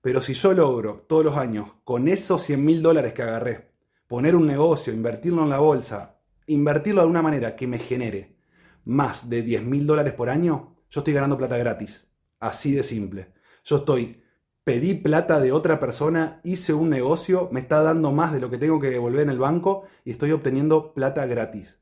[0.00, 3.72] pero si yo logro todos los años, con esos 100 mil dólares que agarré,
[4.06, 8.36] poner un negocio, invertirlo en la bolsa, invertirlo de una manera que me genere
[8.84, 12.09] más de 10 mil dólares por año, yo estoy ganando plata gratis.
[12.40, 13.32] Así de simple.
[13.64, 14.20] Yo estoy
[14.64, 18.58] pedí plata de otra persona, hice un negocio, me está dando más de lo que
[18.58, 21.78] tengo que devolver en el banco y estoy obteniendo plata gratis.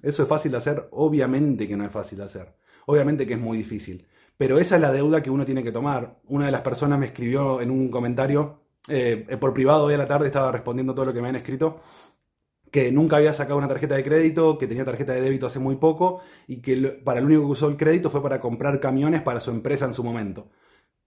[0.00, 0.88] ¿Eso es fácil de hacer?
[0.92, 2.54] Obviamente que no es fácil de hacer.
[2.86, 4.06] Obviamente que es muy difícil.
[4.36, 6.20] Pero esa es la deuda que uno tiene que tomar.
[6.24, 10.08] Una de las personas me escribió en un comentario, eh, por privado hoy a la
[10.08, 11.80] tarde estaba respondiendo todo lo que me han escrito,
[12.72, 15.76] que nunca había sacado una tarjeta de crédito, que tenía tarjeta de débito hace muy
[15.76, 19.40] poco y que para lo único que usó el crédito fue para comprar camiones para
[19.40, 20.48] su empresa en su momento.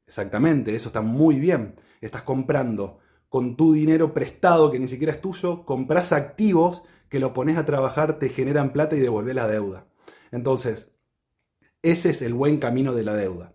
[0.08, 1.76] Exactamente, eso está muy bien.
[2.02, 3.00] Estás comprando
[3.30, 7.66] con tu dinero prestado, que ni siquiera es tuyo, compras activos que lo pones a
[7.66, 9.88] trabajar, te generan plata y devolvés la deuda.
[10.32, 10.92] Entonces,
[11.82, 13.55] ese es el buen camino de la deuda.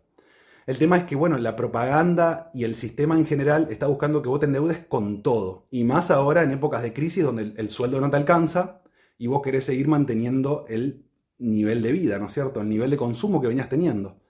[0.70, 4.28] El tema es que, bueno, la propaganda y el sistema en general está buscando que
[4.28, 5.66] vos te endeudes con todo.
[5.72, 8.80] Y más ahora en épocas de crisis donde el, el sueldo no te alcanza
[9.18, 11.06] y vos querés seguir manteniendo el
[11.38, 12.60] nivel de vida, ¿no es cierto?
[12.60, 14.20] El nivel de consumo que venías teniendo.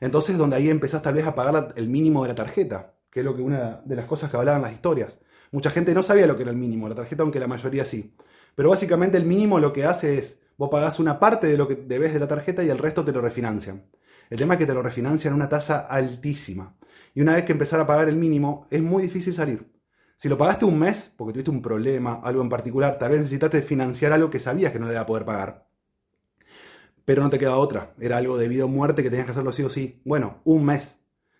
[0.00, 3.26] Entonces, donde ahí empezás tal vez a pagar el mínimo de la tarjeta, que es
[3.26, 5.18] lo que una de las cosas que hablaban las historias.
[5.52, 8.16] Mucha gente no sabía lo que era el mínimo la tarjeta, aunque la mayoría sí.
[8.54, 11.74] Pero básicamente el mínimo lo que hace es, vos pagás una parte de lo que
[11.74, 13.84] debes de la tarjeta y el resto te lo refinancian.
[14.30, 16.76] El tema es que te lo refinancian a una tasa altísima.
[17.14, 19.70] Y una vez que empezar a pagar el mínimo, es muy difícil salir.
[20.16, 23.60] Si lo pagaste un mes, porque tuviste un problema, algo en particular, tal vez necesitaste
[23.60, 25.70] financiar algo que sabías que no le iba a poder pagar
[27.10, 27.92] pero no te queda otra.
[27.98, 30.00] Era algo de vida o muerte que tenías que hacerlo sí o sí.
[30.04, 30.94] Bueno, un mes.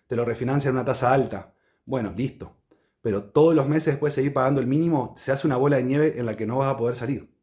[0.07, 1.53] Te lo refinancian una tasa alta.
[1.85, 2.57] Bueno, listo.
[3.01, 5.83] Pero todos los meses después de seguir pagando el mínimo, se hace una bola de
[5.83, 7.33] nieve en la que no vas a poder salir.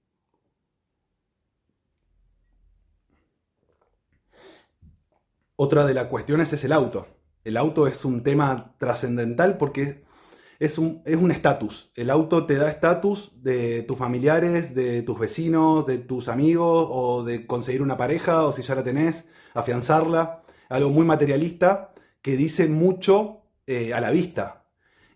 [5.61, 7.09] Otra de las cuestiones es el auto.
[7.42, 10.05] El auto es un tema trascendental porque
[10.61, 11.90] es un estatus.
[11.97, 17.25] el auto te da estatus de tus familiares, de tus vecinos, de tus amigos, o
[17.25, 20.44] de conseguir una pareja, o si ya la tenés, afianzarla.
[20.68, 21.92] Algo muy materialista
[22.23, 24.66] que dice mucho eh, a la vista.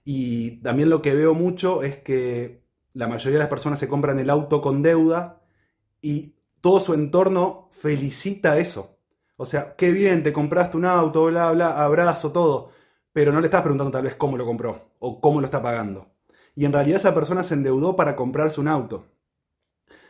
[0.05, 4.19] Y también lo que veo mucho es que la mayoría de las personas se compran
[4.19, 5.41] el auto con deuda
[6.01, 8.99] y todo su entorno felicita eso.
[9.37, 12.71] O sea, qué bien, te compraste un auto, bla, bla, abrazo, todo
[13.12, 16.09] pero no le estás preguntando tal vez cómo lo compró o cómo lo está pagando.
[16.55, 19.07] Y en realidad esa persona se endeudó para comprarse un auto.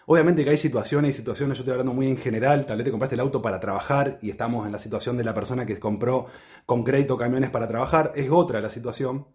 [0.06, 2.90] Obviamente que hay situaciones y situaciones, yo estoy hablando muy en general, tal vez te
[2.90, 6.26] compraste el auto para trabajar y estamos en la situación de la persona que compró
[6.66, 9.28] con crédito camiones para trabajar, es otra la situación.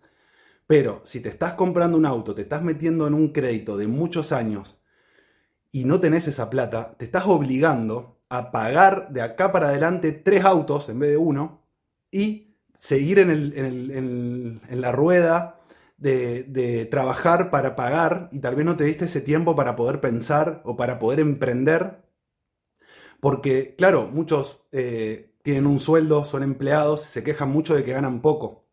[0.67, 4.33] Pero si te estás comprando un auto, te estás metiendo en un crédito de muchos
[4.33, 4.77] años
[5.71, 10.43] y no tenés esa plata, te estás obligando a pagar de acá para adelante tres
[10.43, 11.63] autos en vez de uno
[12.11, 15.59] y seguir en, la rueda
[15.97, 20.61] de, trabajar para pagar y tal vez no te diste ese tiempo para poder pensar
[20.65, 22.03] o para poder emprender.
[23.19, 28.21] Porque, claro, muchos eh, tienen un sueldo, son empleados, se quejan mucho de que ganan
[28.21, 28.67] poco.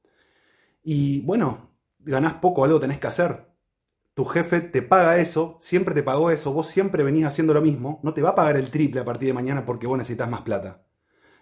[0.82, 3.53] Y bueno, ganás poco, algo tenés que hacer.
[4.14, 8.00] Tu jefe te paga eso, siempre te pagó eso, vos siempre venís haciendo lo mismo,
[8.02, 10.42] no te va a pagar el triple a partir de mañana porque vos necesitas más
[10.42, 10.84] plata.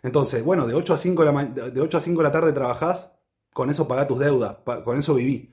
[0.02, 2.52] Entonces, bueno, de 8 a 5 de la, de 8 a 5 de la tarde
[2.52, 3.12] trabajás,
[3.52, 5.52] con eso pagá tus deudas, con eso viví.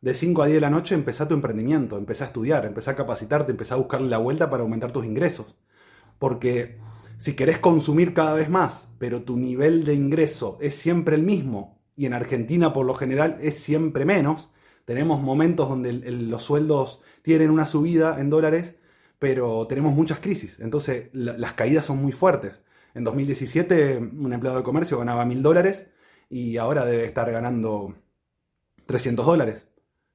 [0.00, 2.96] De 5 a 10 de la noche empezá tu emprendimiento, empezá a estudiar, empezá a
[2.96, 5.56] capacitarte, empezá a buscarle la vuelta para aumentar tus ingresos.
[6.18, 6.78] Porque
[7.18, 11.82] si querés consumir cada vez más, pero tu nivel de ingreso es siempre el mismo,
[11.96, 14.48] y en Argentina por lo general es siempre menos,
[14.90, 18.74] tenemos momentos donde los sueldos tienen una subida en dólares,
[19.20, 22.60] pero tenemos muchas crisis, entonces las caídas son muy fuertes.
[22.92, 25.86] En 2017 un empleado de comercio ganaba mil dólares
[26.28, 27.94] y ahora debe estar ganando
[28.86, 29.64] 300 dólares,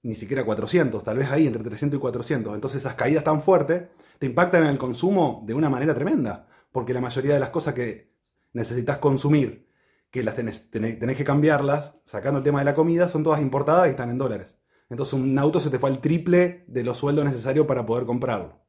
[0.03, 2.53] ni siquiera 400, tal vez ahí entre 300 y 400.
[2.53, 3.83] Entonces esas caídas tan fuertes
[4.19, 7.73] te impactan en el consumo de una manera tremenda, porque la mayoría de las cosas
[7.75, 8.11] que
[8.51, 9.69] necesitas consumir,
[10.11, 13.87] que las tenés, tenés, que cambiarlas, sacando el tema de la comida, son todas importadas
[13.87, 14.54] y están en dólares.
[14.89, 18.65] Entonces un auto se te fue al triple de los sueldos necesarios para poder comprarlo.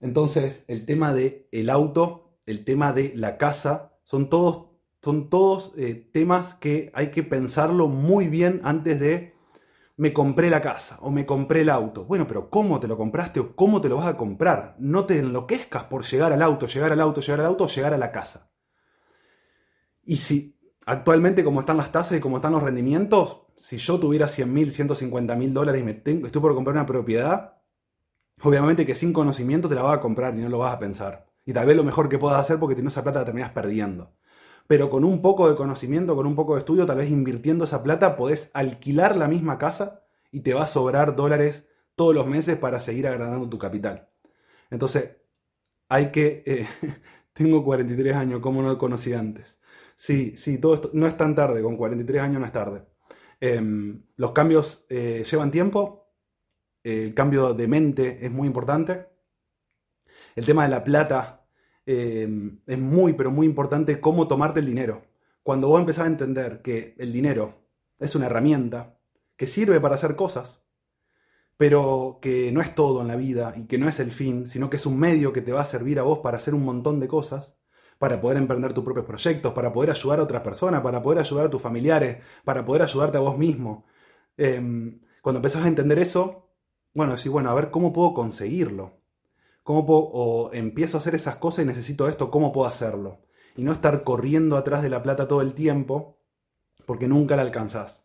[0.00, 4.68] Entonces, el tema del el auto, el tema de la casa, son todos,
[5.02, 9.34] son todos eh, temas que hay que pensarlo muy bien antes de
[9.96, 12.04] me compré la casa o me compré el auto.
[12.04, 14.76] Bueno, pero ¿cómo te lo compraste o cómo te lo vas a comprar?
[14.78, 17.92] No te enloquezcas por llegar al auto, llegar al auto, llegar al auto o llegar
[17.92, 18.52] a la casa.
[20.04, 24.28] Y si actualmente como están las tasas y como están los rendimientos, si yo tuviera
[24.28, 27.58] 100 mil, 150 mil dólares y me tengo, estoy por comprar una propiedad,
[28.42, 31.26] Obviamente que sin conocimiento te la vas a comprar y no lo vas a pensar.
[31.44, 34.12] Y tal vez lo mejor que puedas hacer porque no esa plata la terminas perdiendo.
[34.66, 37.82] Pero con un poco de conocimiento, con un poco de estudio, tal vez invirtiendo esa
[37.82, 41.66] plata podés alquilar la misma casa y te va a sobrar dólares
[41.96, 44.08] todos los meses para seguir agrandando tu capital.
[44.70, 45.16] Entonces,
[45.88, 46.42] hay que...
[46.46, 46.68] Eh,
[47.32, 49.58] tengo 43 años, ¿cómo no lo conocí antes?
[49.96, 52.84] Sí, sí, todo esto no es tan tarde, con 43 años no es tarde.
[53.40, 56.08] Em, los cambios eh, llevan tiempo,
[56.82, 59.06] el cambio de mente es muy importante.
[60.34, 61.46] El tema de la plata
[61.86, 62.28] eh,
[62.66, 65.04] es muy, pero muy importante cómo tomarte el dinero.
[65.42, 68.98] Cuando vos empezás a entender que el dinero es una herramienta
[69.36, 70.60] que sirve para hacer cosas,
[71.56, 74.70] pero que no es todo en la vida y que no es el fin, sino
[74.70, 77.00] que es un medio que te va a servir a vos para hacer un montón
[77.00, 77.57] de cosas,
[77.98, 81.46] para poder emprender tus propios proyectos, para poder ayudar a otras personas, para poder ayudar
[81.46, 83.86] a tus familiares, para poder ayudarte a vos mismo.
[84.36, 86.48] Em, cuando empezás a entender eso,
[86.94, 88.98] bueno, decir, bueno, a ver cómo puedo conseguirlo.
[89.62, 93.20] ¿Cómo puedo, o empiezo a hacer esas cosas y necesito esto, ¿cómo puedo hacerlo?
[93.58, 96.20] y no estar corriendo atrás de la plata todo el tiempo,
[96.86, 98.04] porque nunca la alcanzás.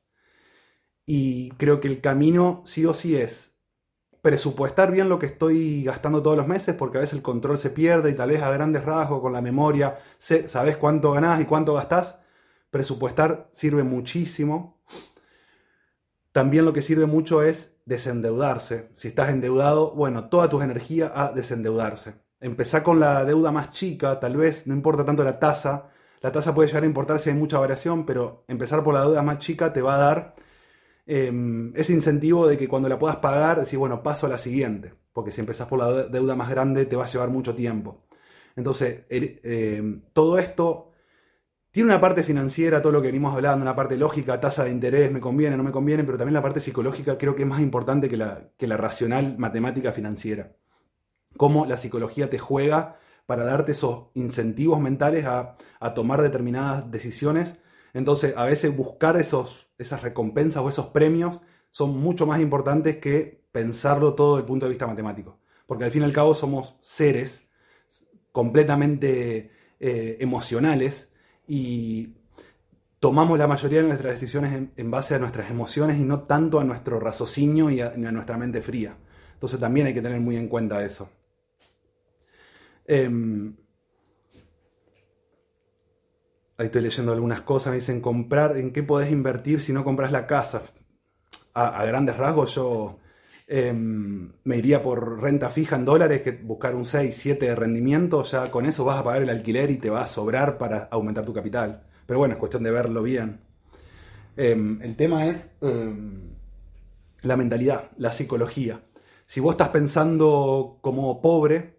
[1.06, 3.52] Y creo que el camino sí o sí es
[4.23, 7.69] presupuestar bien lo que estoy gastando todos los meses, porque a veces el control se
[7.69, 11.73] pierde y tal vez a grandes rasgos con la memoria sabes cuánto ganás y cuánto
[11.73, 12.15] gastás.
[12.69, 14.81] Presupuestar sirve muchísimo.
[16.31, 18.91] También lo que sirve mucho es desendeudarse.
[18.95, 22.15] Si estás endeudado, bueno, toda tu energía a desendeudarse.
[22.39, 25.89] Empezar con la deuda más chica, tal vez, no importa tanto la tasa.
[26.21, 29.21] La tasa puede llegar a importar si hay mucha variación, pero empezar por la deuda
[29.21, 30.36] más chica te va a dar
[31.05, 34.93] Em, ese incentivo de que cuando la puedas pagar, decís, bueno, paso a la siguiente,
[35.11, 38.05] porque si empezás por la deuda más grande te va a llevar mucho tiempo.
[38.55, 40.91] Entonces, em, todo esto
[41.71, 45.11] tiene una parte financiera, todo lo que venimos hablando, una parte lógica, tasa de interés,
[45.11, 48.09] me conviene, no me conviene, pero también la parte psicológica creo que es más importante
[48.09, 50.55] que la, que la racional matemática financiera.
[51.35, 57.55] Cómo la psicología te juega para darte esos incentivos mentales a, a tomar determinadas decisiones.
[57.93, 63.43] Entonces, a veces buscar esos esas recompensas o esos premios son mucho más importantes que
[63.51, 65.39] pensarlo todo desde el punto de vista matemático.
[65.65, 67.47] Porque al fin y al cabo somos seres
[68.32, 71.10] completamente eh, emocionales
[71.47, 72.15] y
[72.99, 76.63] tomamos la mayoría de nuestras decisiones en, base a nuestras emociones y no tanto a
[76.63, 78.95] nuestro raciocinio y a, nuestra mente fría.
[79.34, 81.10] Entonces también hay que tener muy en cuenta eso.
[82.86, 83.56] Em,
[86.65, 90.28] Estoy leyendo algunas cosas, me dicen comprar, ¿en qué podés invertir si no compras la
[90.28, 90.63] casa?
[91.54, 92.99] A, grandes rasgos yo
[93.47, 98.23] em, me iría por renta fija en dólares, que buscar un 6, 7 de rendimiento,
[98.23, 101.26] ya con eso vas a pagar el alquiler y te va a sobrar para aumentar
[101.26, 101.84] tu capital.
[102.06, 103.41] Pero bueno, es cuestión de verlo bien.
[104.38, 106.32] Em, el tema es em,
[107.23, 108.82] la mentalidad, la psicología.
[109.28, 111.78] Si vos estás pensando como pobre,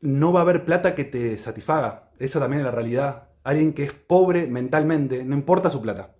[0.00, 2.10] no va a haber plata que te satisfaga.
[2.18, 6.16] Esa también es la realidad alguien que es pobre mentalmente, no importa su plata.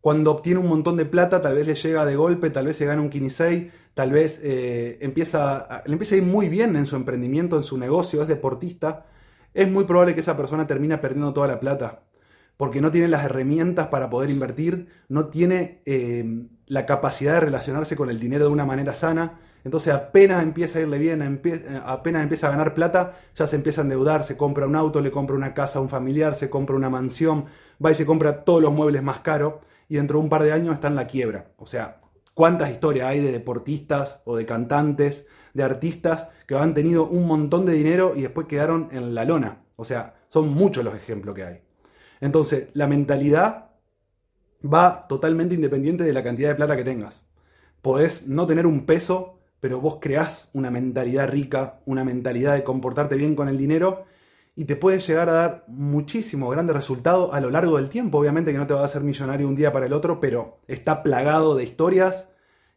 [0.00, 2.86] Cuando obtiene un montón de plata, tal vez le llega de golpe, tal vez se
[2.86, 6.96] gana un Kinisei, tal vez eh, empieza, le empieza a ir muy bien en su
[6.96, 9.06] emprendimiento, en su negocio, es deportista,
[9.52, 12.04] es muy probable que esa persona termine perdiendo toda la plata,
[12.56, 17.94] porque no tiene las herramientas para poder invertir, no tiene eh, la capacidad de relacionarse
[17.94, 21.22] con el dinero de una manera sana, entonces apenas empieza a irle bien,
[21.84, 25.10] apenas empieza a ganar plata, ya se empieza a endeudar, se compra un auto, le
[25.10, 27.46] compra una casa a un familiar, se compra una mansión,
[27.84, 29.54] va y se compra todos los muebles más caros
[29.88, 31.52] y dentro de un par de años está en la quiebra.
[31.56, 32.02] O sea,
[32.34, 37.64] ¿cuántas historias hay de deportistas o de cantantes, de artistas que han tenido un montón
[37.64, 39.64] de dinero y después quedaron en la lona?
[39.76, 41.60] O sea, son muchos los ejemplos que hay.
[42.20, 43.70] Entonces, la mentalidad
[44.62, 47.22] va totalmente independiente de la cantidad de plata que tengas.
[47.82, 49.33] Podés no tener un peso
[49.64, 54.04] pero vos creás una mentalidad rica, una mentalidad de comportarte bien con el dinero
[54.54, 58.18] y te puede llegar a dar muchísimo grande resultado a lo largo del tiempo.
[58.18, 61.02] Obviamente que no te va a hacer millonario un día para el otro, pero está
[61.02, 62.28] plagado de historias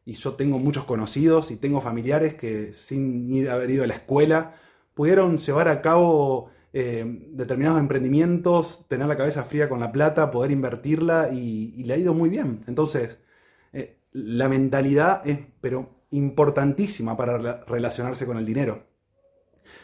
[0.05, 3.95] y yo tengo muchos conocidos y tengo familiares que sin ir, haber ido a la
[3.95, 4.55] escuela
[4.93, 10.51] pudieron llevar a cabo eh, determinados emprendimientos, tener la cabeza fría con la plata, poder
[10.51, 12.63] invertirla y, le ha ido muy bien.
[12.65, 13.19] Entonces,
[13.73, 18.83] eh, la mentalidad es, pero importantísima para relacionarse con el dinero.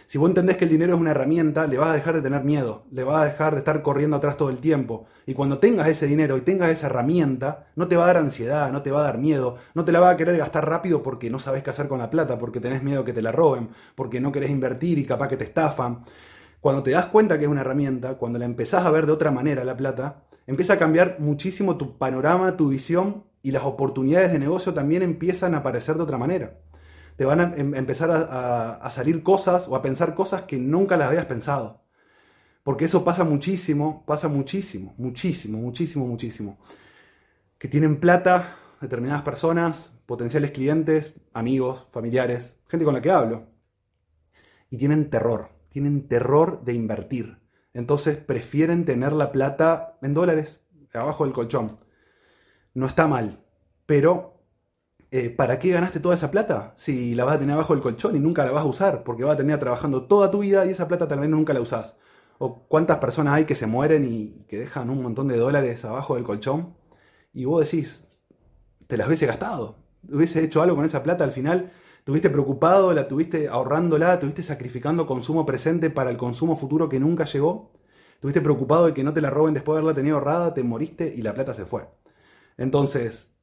[0.07, 2.43] Si vos entendés que el dinero es una herramienta, le vas a dejar de tener
[2.43, 5.07] miedo, le vas a dejar de estar corriendo atrás todo el tiempo.
[5.25, 8.71] Y cuando tengas ese dinero y tengas esa herramienta, no te va a dar ansiedad,
[8.71, 11.29] no te va a dar miedo, no te la va a querer gastar rápido porque
[11.29, 14.19] no sabes qué hacer con la plata, porque tenés miedo que te la roben, porque
[14.19, 16.03] no querés invertir y capaz que te estafan.
[16.59, 19.31] Cuando te das cuenta que es una herramienta, cuando la empezás a ver de otra
[19.31, 24.39] manera la plata, empieza a cambiar muchísimo tu panorama, tu visión y las oportunidades de
[24.39, 26.57] negocio también empiezan a aparecer de otra manera.
[27.17, 31.09] Te van a em, empezar a, salir cosas o a pensar cosas que nunca las
[31.09, 31.83] habías pensado.
[32.63, 36.57] Porque eso pasa muchísimo, pasa muchísimo, muchísimo, muchísimo, muchísimo.
[37.59, 43.47] Que tienen plata determinadas personas, potenciales clientes, amigos, familiares, gente con la que hablo.
[44.69, 47.39] Y tienen terror, tienen terror de invertir.
[47.73, 50.61] Entonces prefieren tener la plata en dólares,
[50.93, 51.82] abajo del colchón
[52.73, 53.39] no está mal,
[53.85, 54.33] pero
[55.11, 58.15] eh, ¿para qué ganaste toda esa plata si la vas a tener abajo del colchón
[58.15, 59.03] y nunca la vas a usar?
[59.03, 61.61] Porque vas a terminar trabajando toda tu vida y esa plata tal vez nunca la
[61.61, 61.95] usás.
[62.39, 66.15] ¿O cuántas personas hay que se mueren y que dejan un montón de dólares abajo
[66.15, 66.75] del colchón?
[67.31, 68.07] Y vos decís,
[68.87, 69.77] te las hubiese gastado,
[70.11, 71.71] hubiese hecho algo con esa plata al final,
[72.03, 77.25] tuviste preocupado, la tuviste ahorrándola, tuviste sacrificando consumo presente para el consumo futuro que nunca
[77.25, 77.71] llegó,
[78.19, 81.13] tuviste preocupado de que no te la roben después de haberla tenido ahorrada, te moriste
[81.15, 81.83] y la plata se fue.
[82.57, 83.33] Entonces,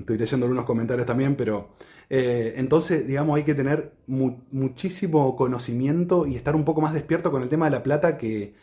[0.00, 1.70] estoy leyendo algunos comentarios también, pero
[2.14, 7.42] Eh, entonces, digamos, hay que tener muchísimo conocimiento y estar un poco más despierto con
[7.42, 8.54] el tema de la plata que,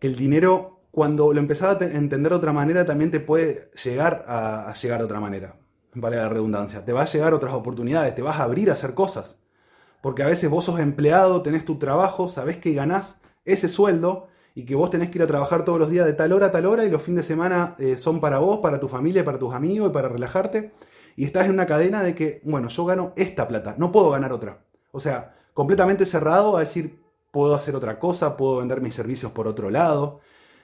[0.00, 4.70] el dinero, cuando lo empezás a entender de otra manera, también te puede llegar a,
[4.70, 5.56] a llegar de otra manera.
[5.94, 6.84] Vale la redundancia.
[6.84, 9.36] Te va a llegar otras oportunidades, te vas a abrir a hacer cosas.
[10.02, 14.64] Porque a veces vos sos empleado, tenés tu trabajo, sabés que ganás ese sueldo y
[14.64, 16.64] que vos tenés que ir a trabajar todos los días de tal hora a tal
[16.64, 19.52] hora y los fines de semana eh, son para vos, para tu familia, para tus
[19.52, 20.72] amigos y para relajarte.
[21.14, 24.32] Y estás en una cadena de que, bueno, yo gano esta plata, no puedo ganar
[24.32, 24.64] otra.
[24.92, 26.98] O sea, completamente cerrado a decir,
[27.30, 30.20] puedo hacer otra cosa, puedo vender mis servicios por otro lado.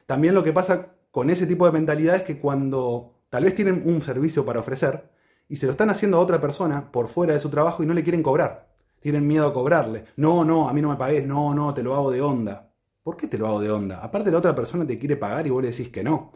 [0.06, 3.82] También lo que pasa con ese tipo de mentalidad es que cuando tal vez tienen
[3.84, 5.10] un servicio para ofrecer
[5.50, 7.92] y se lo están haciendo a otra persona por fuera de su trabajo y no
[7.92, 10.04] le quieren cobrar tienen miedo a cobrarle.
[10.16, 12.71] No, no, a mí no me pagues, no, no, te lo hago de onda.
[13.02, 13.98] ¿Por qué te lo hago de onda?
[14.02, 16.32] Aparte la otra persona te quiere pagar y vos le decís que no.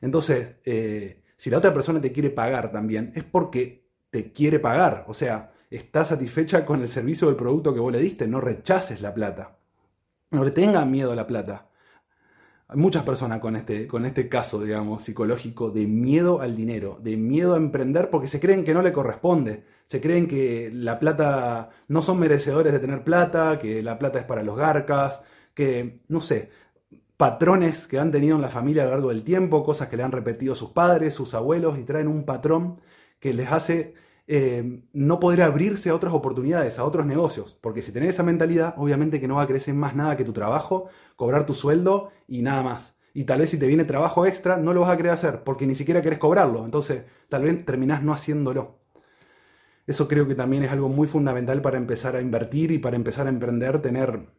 [0.00, 5.04] Entonces, eh, si la otra persona te quiere pagar también, es porque te quiere pagar.
[5.08, 9.00] O sea, está satisfecha con el servicio del producto que vos le diste, no rechaces
[9.02, 9.58] la plata.
[10.30, 11.68] No le tengan miedo a la plata.
[12.70, 17.16] Hay muchas personas con este, con este caso, digamos, psicológico de miedo al dinero, de
[17.16, 21.70] miedo a emprender porque se creen que no le corresponde, se creen que la plata
[21.88, 25.22] no son merecedores de tener plata, que la plata es para los garcas,
[25.58, 26.52] que, no sé,
[27.16, 30.04] patrones que han tenido en la familia a lo largo del tiempo, cosas que le
[30.04, 32.78] han repetido sus padres, sus abuelos, y traen un patrón
[33.18, 33.94] que les hace
[34.28, 37.58] eh, no poder abrirse a otras oportunidades, a otros negocios.
[37.60, 40.32] Porque si tenés esa mentalidad, obviamente que no va a crecer más nada que tu
[40.32, 42.94] trabajo, cobrar tu sueldo y nada más.
[43.12, 45.66] Y tal vez si te viene trabajo extra, no lo vas a querer hacer, porque
[45.66, 46.64] ni siquiera querés cobrarlo.
[46.64, 48.78] Entonces, tal vez terminás no haciéndolo.
[49.88, 53.26] Eso creo que también es algo muy fundamental para empezar a invertir y para empezar
[53.26, 54.37] a emprender, tener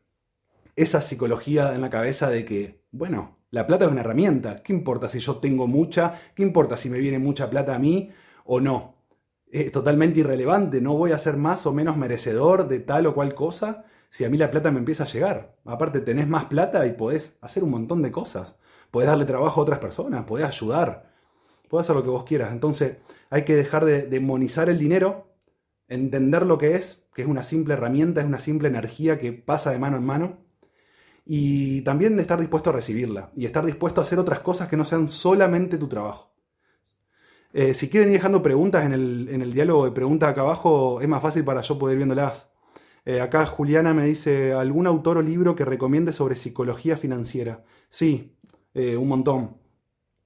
[0.81, 4.63] esa psicología en la cabeza de que, bueno, la plata es una herramienta.
[4.63, 6.21] ¿Qué importa si yo tengo mucha?
[6.35, 8.11] ¿Qué importa si me viene mucha plata a mí
[8.45, 8.95] o no?
[9.51, 10.81] Es totalmente irrelevante.
[10.81, 14.29] No voy a ser más o menos merecedor de tal o cual cosa si a
[14.29, 15.57] mí la plata me empieza a llegar.
[15.65, 18.55] Aparte, tenés más plata y podés hacer un montón de cosas.
[18.91, 21.11] Podés darle trabajo a otras personas, podés ayudar,
[21.67, 22.51] podés hacer lo que vos quieras.
[22.51, 22.97] Entonces,
[23.29, 25.29] hay que dejar de demonizar el dinero
[25.89, 29.71] entender lo que es, que es una simple herramienta, es una simple energía que pasa
[29.71, 30.37] de mano en mano,
[31.31, 34.83] y también estar dispuesto a recibirla, y estar dispuesto a hacer otras cosas que no
[34.83, 36.33] sean solamente tu trabajo.
[37.53, 41.21] Eh, si quieren ir dejando preguntas en el, diálogo de preguntas acá abajo, es más
[41.21, 42.49] fácil para yo poder ir viéndolas.
[43.05, 47.63] Eh, acá Juliana me dice, ¿algún autor o libro que recomiende sobre psicología financiera?
[47.89, 48.35] Sí,
[48.73, 49.57] eh, un montón.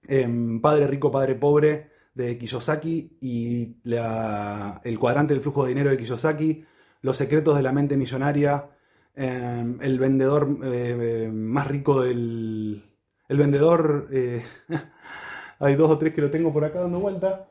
[0.08, 5.98] Em, padre rico, padre pobre, de Kiyosaki y el cuadrante del flujo de dinero de
[5.98, 6.64] Kiyosaki,
[7.02, 8.70] Los secretos de la mente millonaria,
[9.16, 12.84] em, el vendedor eh, más rico del...
[13.28, 14.08] El vendedor...
[14.12, 14.44] Eh,
[15.60, 17.48] hay dos o tres que lo tengo por acá dando vuelta.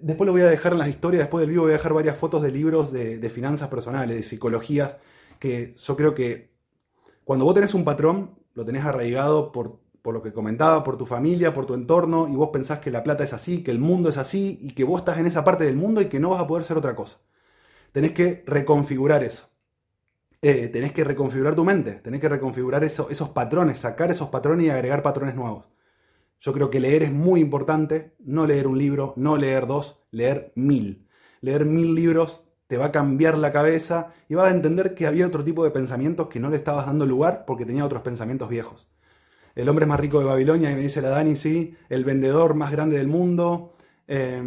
[0.00, 2.16] Después lo voy a dejar en las historias, después del vivo voy a dejar varias
[2.16, 4.96] fotos de libros de, de finanzas personales, de psicologías,
[5.38, 6.50] que yo creo que
[7.24, 11.04] cuando vos tenés un patrón, lo tenés arraigado por por lo que comentaba, por tu
[11.04, 14.08] familia, por tu entorno, y vos pensás que la plata es así, que el mundo
[14.08, 16.40] es así, y que vos estás en esa parte del mundo y que no vas
[16.40, 17.18] a poder ser otra cosa.
[17.90, 19.48] Tenés que reconfigurar eso.
[20.48, 24.70] Eh, tenés que reconfigurar tu mente, tenés que reconfigurar esos patrones, sacar esos patrones y
[24.70, 25.64] agregar patrones nuevos.
[26.40, 30.52] Yo creo que leer es muy importante, no leer un libro, no leer dos, leer
[30.54, 31.08] mil.
[31.40, 35.26] Leer mil libros te va a cambiar la cabeza y vas a entender que había
[35.26, 38.88] otro tipo de pensamientos que no le estabas dando lugar porque tenía otros pensamientos viejos
[39.56, 42.70] el hombre más rico de Babilonia, y me dice la Dani, sí, el vendedor más
[42.70, 43.74] grande del mundo,
[44.06, 44.42] eh,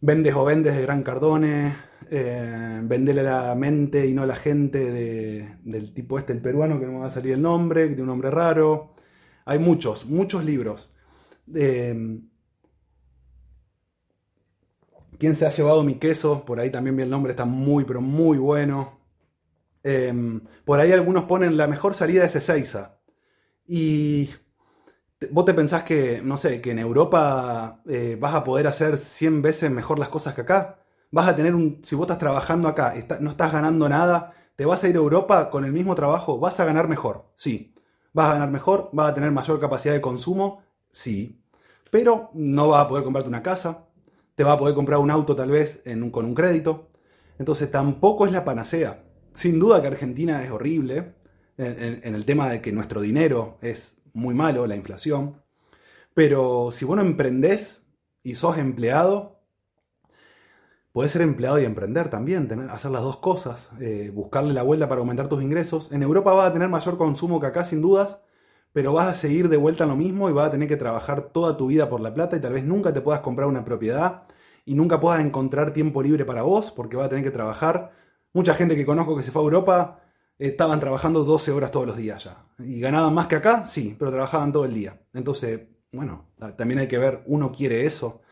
[0.00, 1.74] vendes o vendes de Gran Cardone,
[2.10, 6.92] eh, vendele la mente y no la gente del tipo este, el peruano, que no
[6.92, 8.94] me va a salir el nombre, que tiene un nombre raro.
[9.44, 10.92] Hay muchos, muchos libros.
[11.54, 12.20] Eh,
[15.18, 16.44] ¿Quién se ha llevado mi queso?
[16.44, 19.00] Por ahí también vi el nombre, está muy, pero muy bueno.
[19.82, 20.12] Eh,
[20.64, 22.98] por ahí algunos ponen la mejor salida de Ezeiza.
[23.66, 24.30] Y
[25.30, 29.42] vos te pensás que, no sé, que en Europa eh, vas a poder hacer 100
[29.42, 30.80] veces mejor las cosas que acá.
[31.10, 34.82] Vas a tener un, si vos estás trabajando acá, no estás ganando nada, te vas
[34.82, 37.74] a ir a Europa con el mismo trabajo, vas a ganar mejor, sí.
[38.12, 41.42] Vas a ganar mejor, vas a tener mayor capacidad de consumo, sí.
[41.90, 43.86] Pero no vas a poder comprarte una casa,
[44.34, 45.82] te vas a poder comprar un auto tal vez
[46.12, 46.90] con un crédito.
[47.38, 49.04] Entonces tampoco es la panacea.
[49.34, 51.14] Sin duda que Argentina es horrible,
[51.58, 55.42] en, el tema de que nuestro dinero es muy malo, la inflación.
[56.14, 57.82] Pero si vos no emprendés
[58.22, 59.35] y sos empleado,
[60.96, 64.88] podés ser empleado y emprender también, tener, hacer las dos cosas, eh, buscarle la vuelta
[64.88, 65.92] para aumentar tus ingresos.
[65.92, 68.16] En Europa vas a tener mayor consumo que acá sin dudas,
[68.72, 71.58] pero vas a seguir de vuelta lo mismo y vas a tener que trabajar toda
[71.58, 74.22] tu vida por la plata y tal vez nunca te puedas comprar una propiedad
[74.64, 77.92] y nunca puedas encontrar tiempo libre para vos porque vas a tener que trabajar.
[78.32, 80.00] Mucha gente que conozco que se fue a Europa
[80.38, 82.46] estaban trabajando 12 horas todos los días ya.
[82.58, 83.66] ¿Y ganaban más que acá?
[83.66, 84.98] Sí, pero trabajaban todo el día.
[85.12, 85.60] Entonces,
[85.92, 86.24] bueno,
[86.56, 88.22] también hay que ver, uno quiere eso.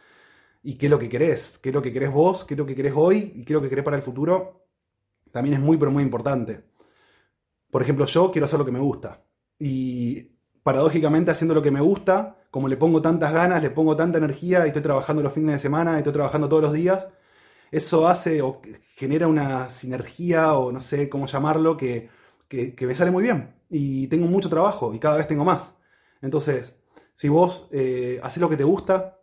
[0.66, 1.58] ¿Y qué es lo que querés?
[1.58, 2.44] ¿Qué es lo que querés vos?
[2.44, 3.32] ¿Qué es lo que querés hoy?
[3.36, 4.66] ¿Y qué es lo que querés para el futuro?
[5.30, 6.64] También es muy, pero muy importante.
[7.70, 9.22] Por ejemplo, yo quiero hacer lo que me gusta.
[9.58, 10.22] Y
[10.62, 14.64] paradójicamente haciendo lo que me gusta, como le pongo tantas ganas, le pongo tanta energía
[14.64, 17.08] y estoy trabajando los fines de semana y estoy trabajando todos los días,
[17.70, 18.62] eso hace o
[18.96, 22.08] genera una sinergia o no sé cómo llamarlo que,
[22.80, 23.54] me sale muy bien.
[23.68, 25.74] Y tengo mucho trabajo y cada vez tengo más.
[26.22, 26.74] Entonces,
[27.14, 29.13] si vos eh, haces lo que te gusta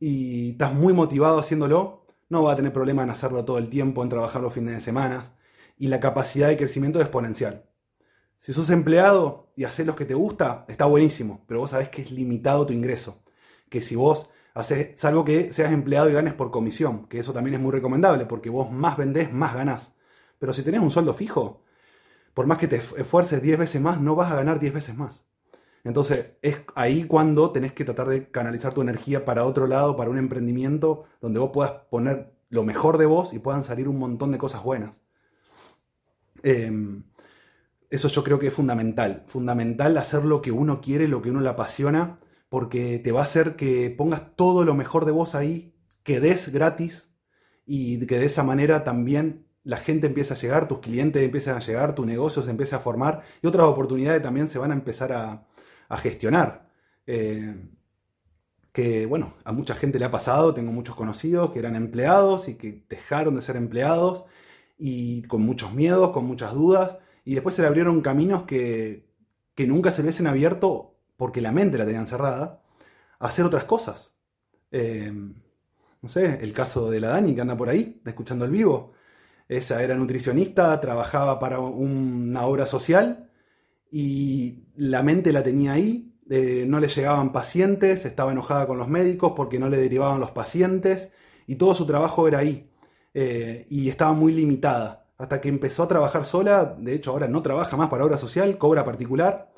[0.00, 4.02] y estás muy motivado haciéndolo, no vas a tener problema en hacerlo todo el tiempo,
[4.02, 5.36] en trabajar los fines de semana.
[5.78, 7.66] Y la capacidad de crecimiento es exponencial.
[8.40, 12.02] Si sos empleado y haces lo que te gusta, está buenísimo, pero vos sabés que
[12.02, 13.22] es limitado tu ingreso.
[13.68, 17.54] Que si vos haces, salvo que seas empleado y ganes por comisión, que eso también
[17.56, 19.92] es muy recomendable, porque vos más vendés, más ganás.
[20.38, 21.62] Pero si tenés un sueldo fijo,
[22.34, 25.22] por más que te esfuerces 10 veces más, no vas a ganar 10 veces más.
[25.84, 30.10] Entonces es ahí cuando tenés que tratar de canalizar tu energía para otro lado, para
[30.10, 34.32] un emprendimiento donde vos puedas poner lo mejor de vos y puedan salir un montón
[34.32, 35.00] de cosas buenas.
[36.42, 36.70] Eh,
[37.90, 39.24] eso yo creo que es fundamental.
[39.26, 43.24] Fundamental hacer lo que uno quiere, lo que uno le apasiona, porque te va a
[43.24, 45.74] hacer que pongas todo lo mejor de vos ahí,
[46.04, 47.12] que des gratis
[47.66, 51.60] y que de esa manera también la gente empiece a llegar, tus clientes empiezan a
[51.60, 55.12] llegar, tu negocio se empieza a formar y otras oportunidades también se van a empezar
[55.12, 55.46] a,
[55.98, 56.70] gestionar.
[57.06, 57.54] Eh,
[58.72, 62.54] que bueno, a mucha gente le ha pasado, tengo muchos conocidos que eran empleados y
[62.56, 64.24] que dejaron de ser empleados
[64.78, 69.08] y con muchos miedos, con muchas dudas y después se le abrieron caminos que,
[69.58, 72.62] nunca se le hubiesen abierto porque la mente la tenían cerrada,
[73.18, 74.10] a hacer otras cosas.
[74.72, 75.12] Eh,
[76.02, 78.94] no sé, el caso de la Dani que anda por ahí, escuchando el vivo.
[79.48, 83.29] Ella era nutricionista, trabajaba para una obra social
[83.90, 86.12] y la mente la tenía ahí,
[86.66, 91.10] no le llegaban pacientes, estaba enojada con los médicos porque no le derivaban los pacientes
[91.46, 92.70] y todo su trabajo era ahí
[93.14, 97.42] eh, y estaba muy limitada hasta que empezó a trabajar sola, de hecho ahora no
[97.42, 99.50] trabaja más para obra social, cobra particular,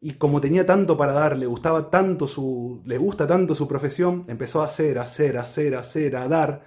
[0.00, 4.24] y como tenía tanto para dar, le gustaba tanto su, le gusta tanto su profesión,
[4.28, 6.64] empezó a hacer, hacer, hacer, hacer, a dar,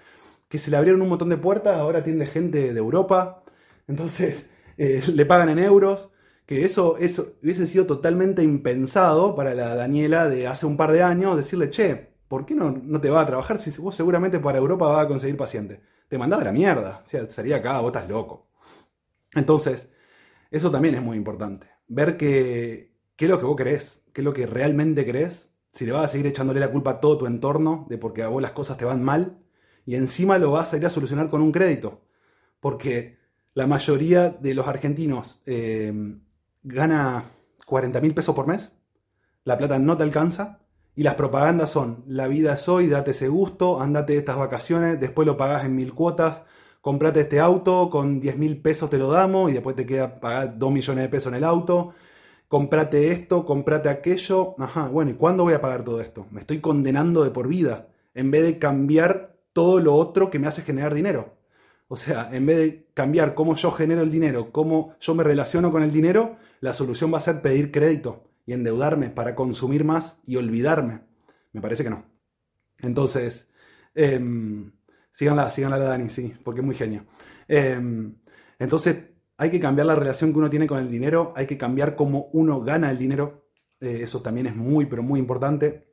[0.47, 3.43] que se le abrieron un montón de puertas, ahora atiende gente de Europa,
[3.87, 6.10] entonces eh, le pagan en euros,
[6.51, 11.01] que eso, eso hubiese sido totalmente impensado para la Daniela de hace un par de
[11.01, 14.57] años, decirle, che, ¿por qué no, no te va a trabajar si vos seguramente para
[14.57, 15.79] Europa vas a conseguir pacientes?
[16.11, 17.03] te mandaba la mierda.
[17.05, 18.49] O sea, sería acá, vos estás loco.
[19.33, 19.87] Entonces,
[20.51, 21.67] eso también es muy importante.
[21.87, 25.47] Ver qué es lo que vos querés, qué es lo que realmente querés.
[25.71, 28.27] Si le vas a seguir echándole la culpa a todo tu entorno de porque a
[28.27, 29.37] vos las cosas te van mal
[29.85, 32.01] y encima lo vas a ir a solucionar con un crédito.
[32.59, 33.17] Porque
[33.53, 35.93] la mayoría de los argentinos eh,
[36.63, 37.25] gana
[37.65, 38.71] 40 mil pesos por mes,
[39.43, 40.59] la plata no te alcanza
[40.95, 45.25] y las propagandas son, la vida es hoy, date ese gusto, andate estas vacaciones, después
[45.25, 46.43] lo pagás en mil cuotas,
[46.81, 50.57] comprate este auto, con 10 mil pesos te lo damos y después te queda pagar
[50.57, 51.93] 2 millones de pesos en el auto,
[52.47, 56.27] comprate esto, comprate aquello, ajá, bueno, ¿y cuándo voy a pagar todo esto?
[56.31, 60.47] Me estoy condenando de por vida, en vez de cambiar todo lo otro que me
[60.47, 61.40] hace generar dinero.
[61.91, 65.73] O sea, en vez de cambiar cómo yo genero el dinero, cómo yo me relaciono
[65.73, 70.17] con el dinero, la solución va a ser pedir crédito y endeudarme para consumir más
[70.25, 71.01] y olvidarme.
[71.51, 72.05] Me parece que no.
[72.81, 73.49] Entonces,
[73.93, 74.21] eh,
[75.11, 77.07] síganla, síganla la Dani, sí, porque es muy genio.
[77.45, 78.15] Em,
[78.57, 78.97] entonces,
[79.35, 82.29] hay que cambiar la relación que uno tiene con el dinero, hay que cambiar cómo
[82.31, 83.49] uno gana el dinero.
[83.81, 85.89] Eh, eso también es muy, pero muy importante.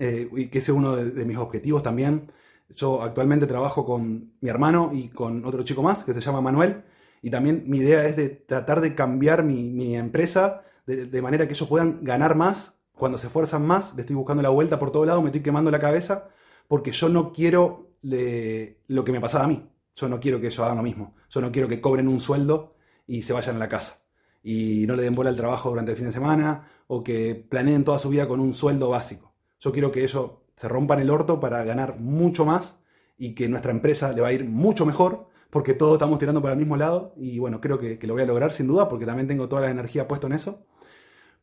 [0.00, 2.32] Eh, y que ese es uno de, mis objetivos también.
[2.74, 6.84] Yo actualmente trabajo con mi hermano y con otro chico más que se llama Manuel.
[7.20, 11.54] Y también mi idea es de tratar de cambiar mi, mi empresa de, manera que
[11.54, 15.04] ellos puedan ganar más cuando se esfuerzan más, le estoy buscando la vuelta por todo
[15.04, 16.28] lado, me estoy quemando la cabeza,
[16.68, 19.68] porque yo no quiero lo que me pasaba a mí.
[19.94, 21.14] Yo no quiero que ellos hagan lo mismo.
[21.30, 24.02] Yo no quiero que cobren un sueldo y se vayan a la casa.
[24.42, 27.84] Y no le den bola al trabajo durante el fin de semana o que planeen
[27.84, 29.34] toda su vida con un sueldo básico.
[29.60, 30.30] Yo quiero que ellos
[30.62, 32.78] se rompan el orto para ganar mucho más
[33.18, 36.52] y que nuestra empresa le va a ir mucho mejor porque todos estamos tirando para
[36.52, 39.26] el mismo lado y bueno, creo que, lo voy a lograr sin duda porque también
[39.26, 40.64] tengo toda la energía puesta en eso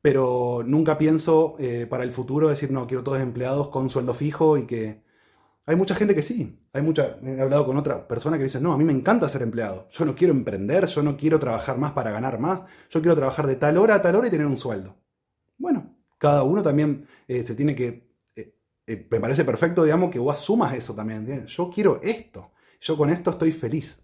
[0.01, 4.57] pero nunca pienso eh, para el futuro decir, no, quiero todos empleados con sueldo fijo
[4.57, 5.03] y que...
[5.65, 8.71] Hay mucha gente que sí, hay mucha, he hablado con otra persona que dice, no,
[8.71, 11.91] a mí me encanta ser empleado, yo no quiero emprender, yo no quiero trabajar más
[11.91, 14.57] para ganar más, yo quiero trabajar de tal hora a tal hora y tener un
[14.57, 14.95] sueldo.
[15.57, 18.08] Bueno, cada uno también eh, se tiene que
[18.89, 21.45] eh, me parece perfecto, digamos, que vos asumas eso también.
[21.45, 22.51] Yo quiero esto.
[22.81, 24.01] Yo con esto estoy feliz.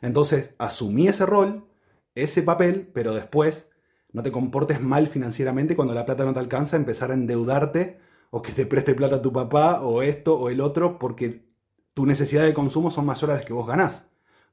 [0.00, 1.68] Entonces, asumí ese rol,
[2.14, 3.68] ese papel, pero después
[4.12, 8.00] no te comportes mal financieramente cuando la plata no te alcanza, empezar a endeudarte
[8.30, 11.44] o que te preste plata a tu papá o esto o el otro, porque
[11.92, 14.08] tu necesidad de consumo son mayores a las que vos ganás.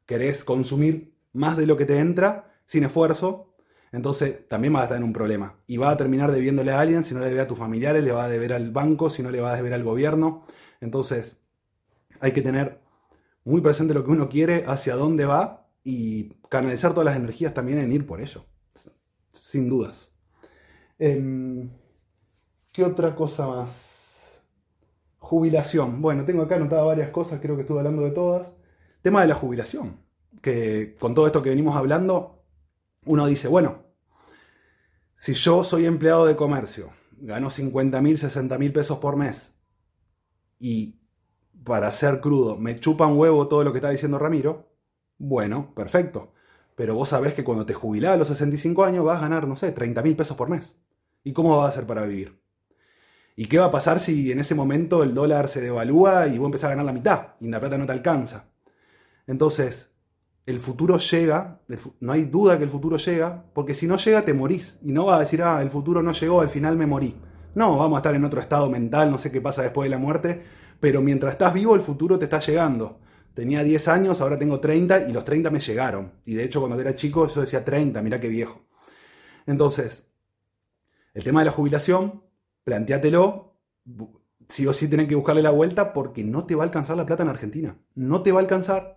[0.05, 3.46] Querés consumir más de lo que te entra sin esfuerzo,
[3.97, 5.55] entonces también vas a estar en un problema.
[5.65, 8.11] Y vas a terminar debiéndole a alguien si no le debe a tus familiares, le
[8.11, 10.45] va a deber al banco, si no le va a deber al gobierno.
[10.81, 11.41] Entonces
[12.19, 12.79] hay que tener
[13.43, 17.79] muy presente lo que uno quiere, hacia dónde va y canalizar todas las energías también
[17.79, 18.45] en ir por ello.
[19.31, 20.11] Sin dudas.
[20.99, 21.71] Em,
[22.71, 24.43] ¿Qué otra cosa más?
[25.17, 26.03] Jubilación.
[26.03, 28.53] Bueno, tengo acá anotadas varias cosas, creo que estuve hablando de todas.
[29.01, 30.01] Tema de la jubilación.
[30.39, 32.43] Que con todo esto que venimos hablando,
[33.07, 33.86] uno dice, bueno,
[35.17, 39.53] si yo soy empleado de comercio, gano 50 mil, 60 mil pesos por mes
[40.59, 40.99] y
[41.63, 44.69] para ser crudo me chupa un huevo todo lo que está diciendo Ramiro,
[45.17, 46.33] bueno, perfecto.
[46.75, 49.55] Pero vos sabés que cuando te jubilás a los 65 años vas a ganar, no
[49.55, 50.71] sé, 30 mil pesos por mes.
[51.23, 52.39] ¿Y cómo vas a hacer para vivir?
[53.35, 56.45] ¿Y qué va a pasar si en ese momento el dólar se devalúa y vos
[56.45, 58.51] empezás a ganar la mitad y la plata no te alcanza?
[59.25, 59.86] Entonces,
[60.47, 61.59] el futuro llega,
[61.99, 65.05] no hay duda que el futuro llega, porque si no llega te morís y no
[65.05, 67.15] vas a decir, ah, el futuro no llegó, al final me morí.
[67.53, 70.01] No, vamos a estar en otro estado mental, no sé qué pasa después de la
[70.01, 70.41] muerte,
[70.79, 73.01] pero mientras estás vivo el futuro te está llegando.
[73.33, 76.13] Tenía 10 años, ahora tengo 30 y los 30 me llegaron.
[76.25, 78.61] Y de hecho cuando era chico yo decía 30, mira qué viejo.
[79.47, 80.07] Entonces,
[81.13, 82.23] el tema de la jubilación,
[82.63, 83.57] planteátelo,
[84.47, 87.05] sí o sí tenés que buscarle la vuelta porque no te va a alcanzar la
[87.05, 87.77] plata en Argentina.
[87.95, 88.96] No te va a alcanzar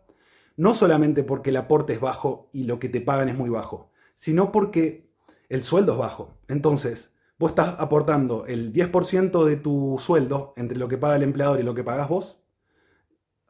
[0.61, 3.91] no solamente porque el aporte es bajo y lo que te pagan es muy bajo,
[4.19, 5.11] sino porque
[5.49, 6.35] el sueldo es bajo.
[6.49, 11.61] Entonces, vos estás aportando el 10% de tu sueldo entre lo que paga el empleador
[11.61, 12.43] y lo que pagas vos.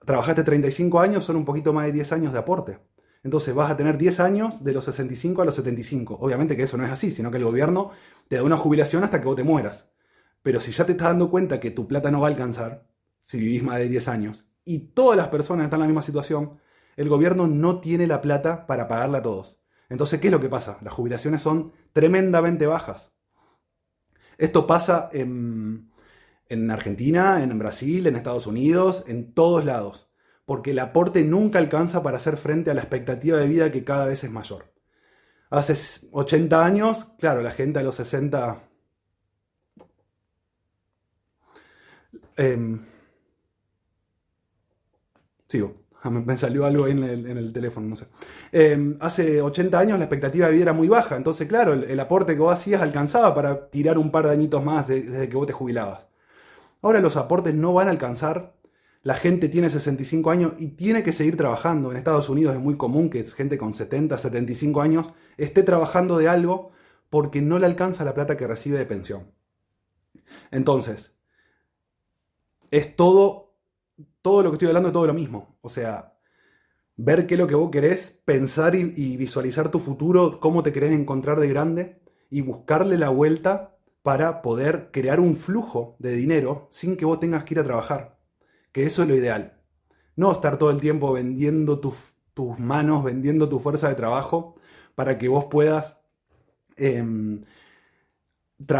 [0.06, 2.78] Trabajaste 35 años, son un poquito más de 10 años de aporte.
[3.24, 6.16] Entonces vas a tener 10 años de los 65 a los 75.
[6.20, 7.90] Obviamente que eso no es así, sino que el gobierno
[8.28, 9.90] te da una jubilación hasta que vos te mueras.
[10.42, 12.86] Pero si ya te estás dando cuenta que tu plata no va a alcanzar,
[13.20, 16.61] si vivís más de 10 años, y todas las personas están en la misma situación,
[17.01, 19.59] el gobierno no tiene la plata para pagarla a todos.
[19.88, 20.76] Entonces, ¿qué es lo que pasa?
[20.82, 23.11] Las jubilaciones son tremendamente bajas.
[24.36, 25.90] Esto pasa en,
[26.70, 30.11] Argentina, en Brasil, en Estados Unidos, en todos lados,
[30.44, 34.05] porque el aporte nunca alcanza para hacer frente a la expectativa de vida que cada
[34.05, 34.70] vez es mayor.
[35.48, 38.62] Hace 80 años, claro, la gente a los 60...
[42.36, 42.84] Em,
[45.48, 45.80] sigo.
[46.11, 48.07] Me salió algo ahí en el, teléfono, no sé.
[48.53, 52.34] Em, hace 80 años la expectativa de vida era muy baja, entonces, claro, el, aporte
[52.34, 55.53] que vos hacías alcanzaba para tirar un par de añitos más desde que vos te
[55.53, 56.07] jubilabas.
[56.82, 58.55] Ahora los aportes no van a alcanzar.
[59.03, 61.90] La gente tiene 65 años y tiene que seguir trabajando.
[61.90, 66.28] En Estados Unidos es muy común que gente con 70, 75 años esté trabajando de
[66.28, 66.72] algo
[67.09, 69.32] porque no le alcanza la plata que recibe de pensión.
[70.51, 71.14] Entonces,
[72.70, 73.49] es todo
[74.22, 75.59] todo lo que estoy hablando es todo lo mismo.
[75.61, 76.14] O sea,
[76.96, 80.92] ver qué es lo que vos querés, pensar y, visualizar tu futuro, cómo te querés
[80.92, 86.96] encontrar de grande y buscarle la vuelta para poder crear un flujo de dinero sin
[86.96, 88.18] que vos tengas que ir a trabajar.
[88.72, 89.61] Que eso es lo ideal.
[90.16, 91.96] No estar todo el tiempo vendiendo tus,
[92.59, 94.57] manos, vendiendo tu fuerza de trabajo
[94.94, 96.01] para que vos puedas
[96.76, 97.44] em,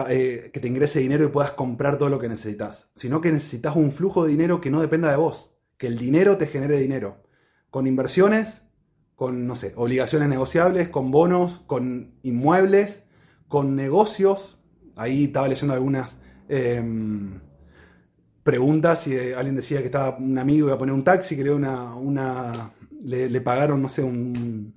[0.09, 3.77] eh, que te ingrese dinero y puedas comprar todo lo que necesitas, sino que necesitas
[3.77, 7.23] un flujo de dinero que no dependa de vos, que el dinero te genere dinero,
[7.71, 8.63] con inversiones,
[9.15, 13.05] con, no sé, obligaciones negociables, con bonos, con inmuebles,
[13.49, 14.61] con negocios.
[14.97, 16.19] Ahí estaba leyendo algunas
[16.49, 17.41] em,
[18.43, 21.45] preguntas y eh, alguien decía que estaba un amigo iba a poner un taxi, que
[21.45, 22.53] le, una, una,
[23.03, 24.75] le, pagaron, no sé, un,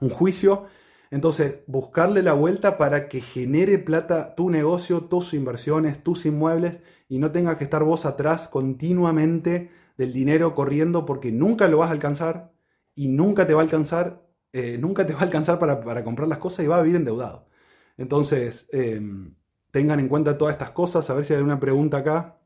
[0.00, 0.66] un juicio
[1.10, 6.78] entonces, buscarle la vuelta para que genere plata tu negocio, tus inversiones, tus inmuebles
[7.08, 11.88] y no tengas que estar vos atrás continuamente del dinero corriendo porque nunca lo vas
[11.88, 12.52] a alcanzar
[12.94, 16.38] y nunca te va a alcanzar, eh, nunca te va a alcanzar para, comprar las
[16.38, 17.48] cosas y va a vivir endeudado.
[17.96, 19.34] Entonces, em,
[19.70, 22.38] tengan en cuenta todas estas cosas, a ver si hay alguna pregunta acá.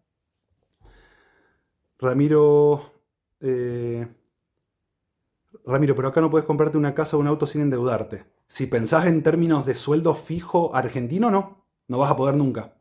[1.99, 2.93] Ramiro,
[3.41, 4.07] eh,
[5.65, 8.25] Ramiro, pero acá no puedes comprarte una casa o un auto sin endeudarte.
[8.53, 12.75] Si pensás en términos de sueldo fijo argentino, no, no vas a poder nunca.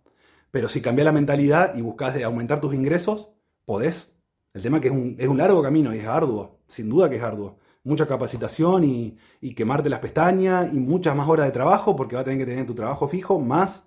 [0.52, 3.30] Pero si cambias la mentalidad y buscas de aumentar tus ingresos,
[3.64, 4.12] podés.
[4.54, 7.10] El tema es que es un, es un, largo camino y es arduo, sin duda
[7.10, 7.58] que es arduo.
[7.86, 12.24] Mucha capacitación y, y quemarte las pestañas y muchas más horas de trabajo porque vas
[12.24, 13.86] a tener que tener tu trabajo fijo más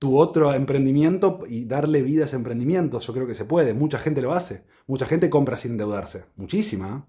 [0.00, 2.98] tu otro emprendimiento y darle vida a ese emprendimiento.
[2.98, 7.06] Yo creo que se puede, mucha gente lo hace, mucha gente compra sin endeudarse, muchísima.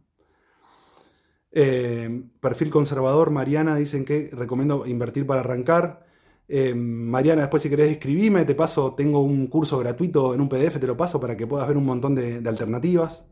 [1.52, 6.06] Eh, perfil conservador, Mariana, dicen que recomiendo invertir para arrancar.
[6.48, 10.80] Eh, Mariana, después si querés escribime, te paso, tengo un curso gratuito en un PDF,
[10.80, 13.24] te lo paso para que puedas ver un montón de, alternativas.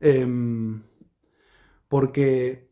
[0.00, 0.82] Em,
[1.88, 2.68] porque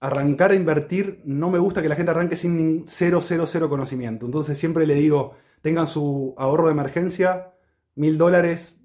[0.00, 4.26] arrancar a invertir, no me gusta que la gente arranque sin cero, cero, cero conocimiento.
[4.26, 7.54] Entonces siempre le digo, tengan su ahorro de emergencia,
[7.94, 8.76] mil dólares,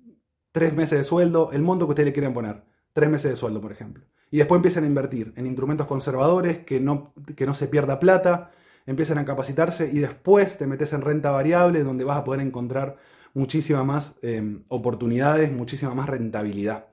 [0.52, 2.64] tres meses de sueldo, el monto que ustedes le quieran poner,
[2.94, 4.06] tres meses de sueldo, por ejemplo.
[4.36, 8.52] Y después empiezan a invertir en instrumentos conservadores, que no, que no se pierda plata,
[8.86, 12.98] empiezan a capacitarse y después te metes en renta variable, donde vas a poder encontrar
[13.34, 16.88] muchísimas más eh, oportunidades, muchísima más rentabilidad.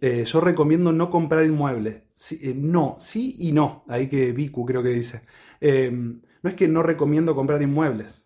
[0.00, 2.02] Eh, yo recomiendo no comprar inmuebles.
[2.32, 3.84] Eh, no, sí y no.
[3.88, 5.22] Ahí que Vicu creo que dice.
[5.60, 8.23] Eh, no es que no recomiendo comprar inmuebles.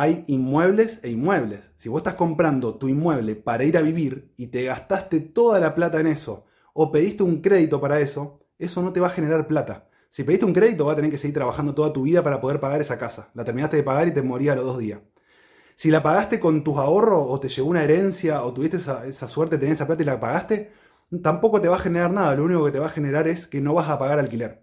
[0.00, 1.58] Hay inmuebles e inmuebles.
[1.76, 5.74] Si vos estás comprando tu inmueble para ir a vivir y te gastaste toda la
[5.74, 9.48] plata en eso, o pediste un crédito para eso, eso no te va a generar
[9.48, 9.88] plata.
[10.10, 12.60] Si pediste un crédito, vas a tener que seguir trabajando toda tu vida para poder
[12.60, 13.30] pagar esa casa.
[13.34, 15.00] La terminaste de pagar y te moría a los dos días.
[15.74, 19.28] Si la pagaste con tus ahorros, o te llegó una herencia, o tuviste esa, esa
[19.28, 20.70] suerte de tener esa plata y la pagaste,
[21.24, 23.60] tampoco te va a generar nada, lo único que te va a generar es que
[23.60, 24.62] no vas a pagar alquiler.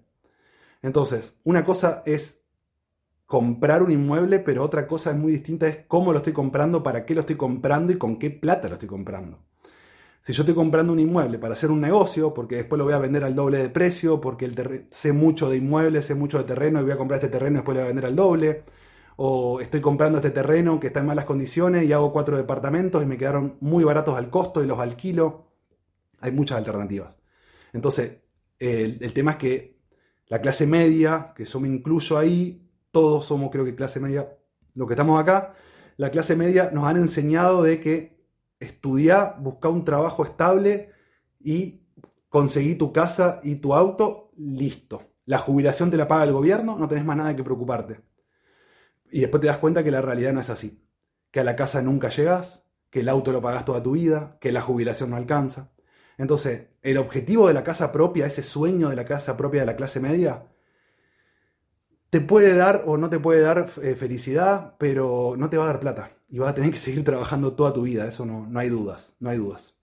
[0.81, 2.44] Entonces, una cosa es
[3.35, 7.05] comprar un inmueble, pero otra cosa es muy distinta, es cómo lo estoy comprando, para
[7.05, 9.39] qué lo estoy comprando y con qué plata lo estoy comprando.
[10.21, 12.97] Si yo estoy comprando un inmueble para hacer un negocio, porque después lo voy a
[12.97, 16.79] vender al doble de precio, porque el sé mucho de inmuebles, sé mucho de terreno
[16.79, 18.63] y voy a comprar este terreno y después lo voy a vender al doble,
[19.17, 23.05] o estoy comprando este terreno que está en malas condiciones y hago cuatro departamentos y
[23.05, 25.51] me quedaron muy baratos al costo y los alquilo,
[26.21, 27.17] hay muchas alternativas.
[27.73, 28.19] Entonces,
[28.59, 29.77] el, tema es que
[30.27, 32.64] la clase media, que yo me incluyo ahí,
[32.95, 34.37] todos somos creo que clase media,
[34.73, 35.53] lo que estamos acá,
[35.97, 38.23] la clase media nos han enseñado de que
[38.57, 40.91] estudiar, buscar un trabajo estable
[41.41, 41.81] y
[42.29, 45.01] conseguir tu casa y tu auto, listo.
[45.25, 47.99] La jubilación te la paga el gobierno, no tenés más nada que preocuparte.
[49.11, 50.81] Y después te das cuenta que la realidad no es así.
[51.31, 54.53] Que a la casa nunca llegas, que el auto lo pagas toda tu vida, que
[54.53, 55.73] la jubilación no alcanza.
[56.17, 59.75] Entonces, el objetivo de la casa propia, ese sueño de la casa propia de la
[59.75, 60.45] clase media,
[62.15, 65.67] te puede dar o no te puede dar eh, felicidad, pero no te va a
[65.67, 66.11] dar plata.
[66.29, 69.13] Y vas a tener que seguir trabajando toda tu vida, eso no, no hay dudas,
[69.19, 69.75] no hay dudas.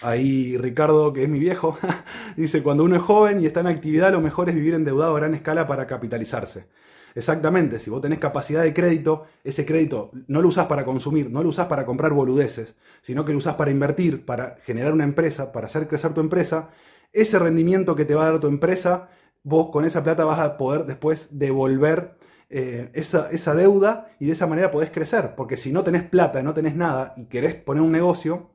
[0.00, 1.78] Ahí Ricardo, que es mi viejo,
[2.36, 5.20] dice, cuando uno es joven y está en actividad, lo mejor es vivir endeudado a
[5.20, 6.66] gran escala para capitalizarse.
[7.14, 11.44] Exactamente, si vos tenés capacidad de crédito, ese crédito no lo usás para consumir, no
[11.44, 15.52] lo usás para comprar boludeces, sino que lo usás para invertir, para generar una empresa,
[15.52, 16.70] para hacer crecer tu empresa,
[17.12, 19.10] ese rendimiento que te va a dar tu empresa,
[19.42, 22.16] vos con esa plata vas a poder después devolver
[22.50, 26.42] eh, esa, esa, deuda y de esa manera podés crecer, porque si no tenés plata,
[26.42, 28.50] no tenés nada y querés poner un negocio,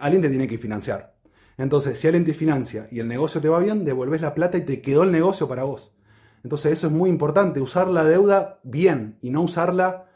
[0.00, 1.16] alguien te tiene que financiar.
[1.58, 4.62] Entonces, si alguien te financia y el negocio te va bien, devolvés la plata y
[4.62, 5.92] te quedó el negocio para vos.
[6.44, 10.06] Entonces eso es muy importante, usar la deuda bien y no usarla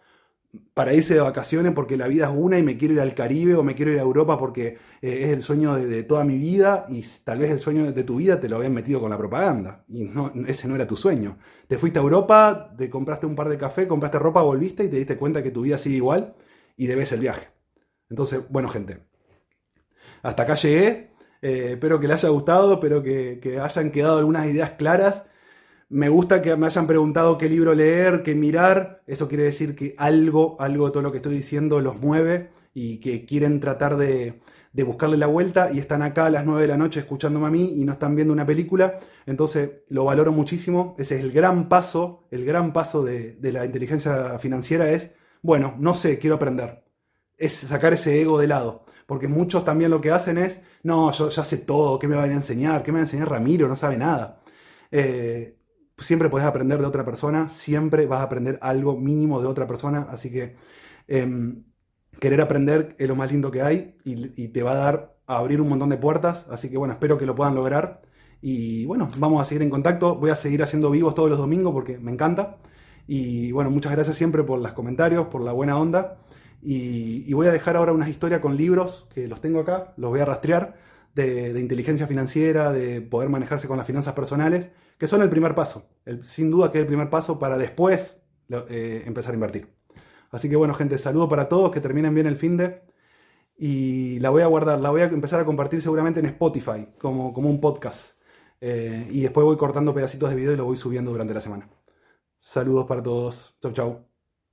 [0.75, 3.55] para irse de vacaciones porque la vida es una y me quiero ir al Caribe
[3.55, 6.87] o me quiero ir a Europa porque eh, es el sueño de, toda mi vida
[6.89, 9.85] y tal vez el sueño de tu vida te lo habían metido con la propaganda
[9.89, 11.39] y no, ese no era tu sueño.
[11.69, 14.97] Te fuiste a Europa, te compraste un par de café, compraste ropa, volviste y te
[14.97, 16.35] diste cuenta que tu vida sigue igual
[16.77, 17.49] y debes el viaje.
[18.09, 19.05] Entonces, bueno gente,
[20.23, 24.47] hasta acá llegué, eh, espero que les haya gustado, espero que, que hayan quedado algunas
[24.47, 25.30] ideas claras
[25.91, 29.03] me gusta que me hayan preguntado qué libro leer, qué mirar.
[29.07, 33.01] Eso quiere decir que algo, algo de todo lo que estoy diciendo los mueve y
[33.01, 34.41] que quieren tratar de,
[34.73, 37.75] buscarle la vuelta y están acá a las 9 de la noche escuchándome a mí
[37.77, 38.99] y no están viendo una película.
[39.27, 40.95] Entonces lo valoro muchísimo.
[40.99, 45.13] Ese es el gran paso, el gran paso de, de la inteligencia financiera es,
[45.43, 46.85] bueno, no sé, quiero aprender.
[47.37, 48.85] Es sacar ese ego de lado.
[49.07, 52.31] Porque muchos también lo que hacen es, no, yo ya sé todo, ¿qué me van
[52.31, 52.85] a enseñar?
[52.85, 53.67] ¿Qué me va a enseñar Ramiro?
[53.67, 54.41] No sabe nada.
[54.93, 55.60] Eh,
[56.01, 60.07] siempre puedes aprender de otra persona, siempre vas a aprender algo mínimo de otra persona,
[60.11, 60.57] así que
[61.09, 61.65] em,
[62.19, 65.61] querer aprender es lo más lindo que hay y, te va a dar a abrir
[65.61, 68.03] un montón de puertas, así que bueno, espero que lo puedan lograr
[68.43, 71.73] y bueno, vamos a seguir en contacto, voy a seguir haciendo vivos todos los domingos
[71.73, 72.59] porque me encanta
[73.07, 76.19] y bueno, muchas gracias siempre por los comentarios, por la buena onda
[76.63, 80.21] y, voy a dejar ahora unas historias con libros que los tengo acá, los voy
[80.21, 80.77] a rastrear
[81.15, 84.69] de, de inteligencia financiera, de poder manejarse con las finanzas personales
[85.01, 85.89] que son el primer paso.
[86.25, 88.21] sin duda que es el primer paso para después
[88.51, 89.75] eh, empezar a invertir.
[90.31, 92.83] Así que bueno, gente, saludo para todos, que terminen bien el fin de.
[93.57, 97.33] Y la voy a guardar, la voy a empezar a compartir seguramente en Spotify, como,
[97.33, 98.21] como un podcast.
[98.61, 101.69] y después voy cortando pedacitos de video y lo voy subiendo durante la semana.
[102.39, 103.57] Saludos para todos.
[103.61, 104.10] Chau, chau.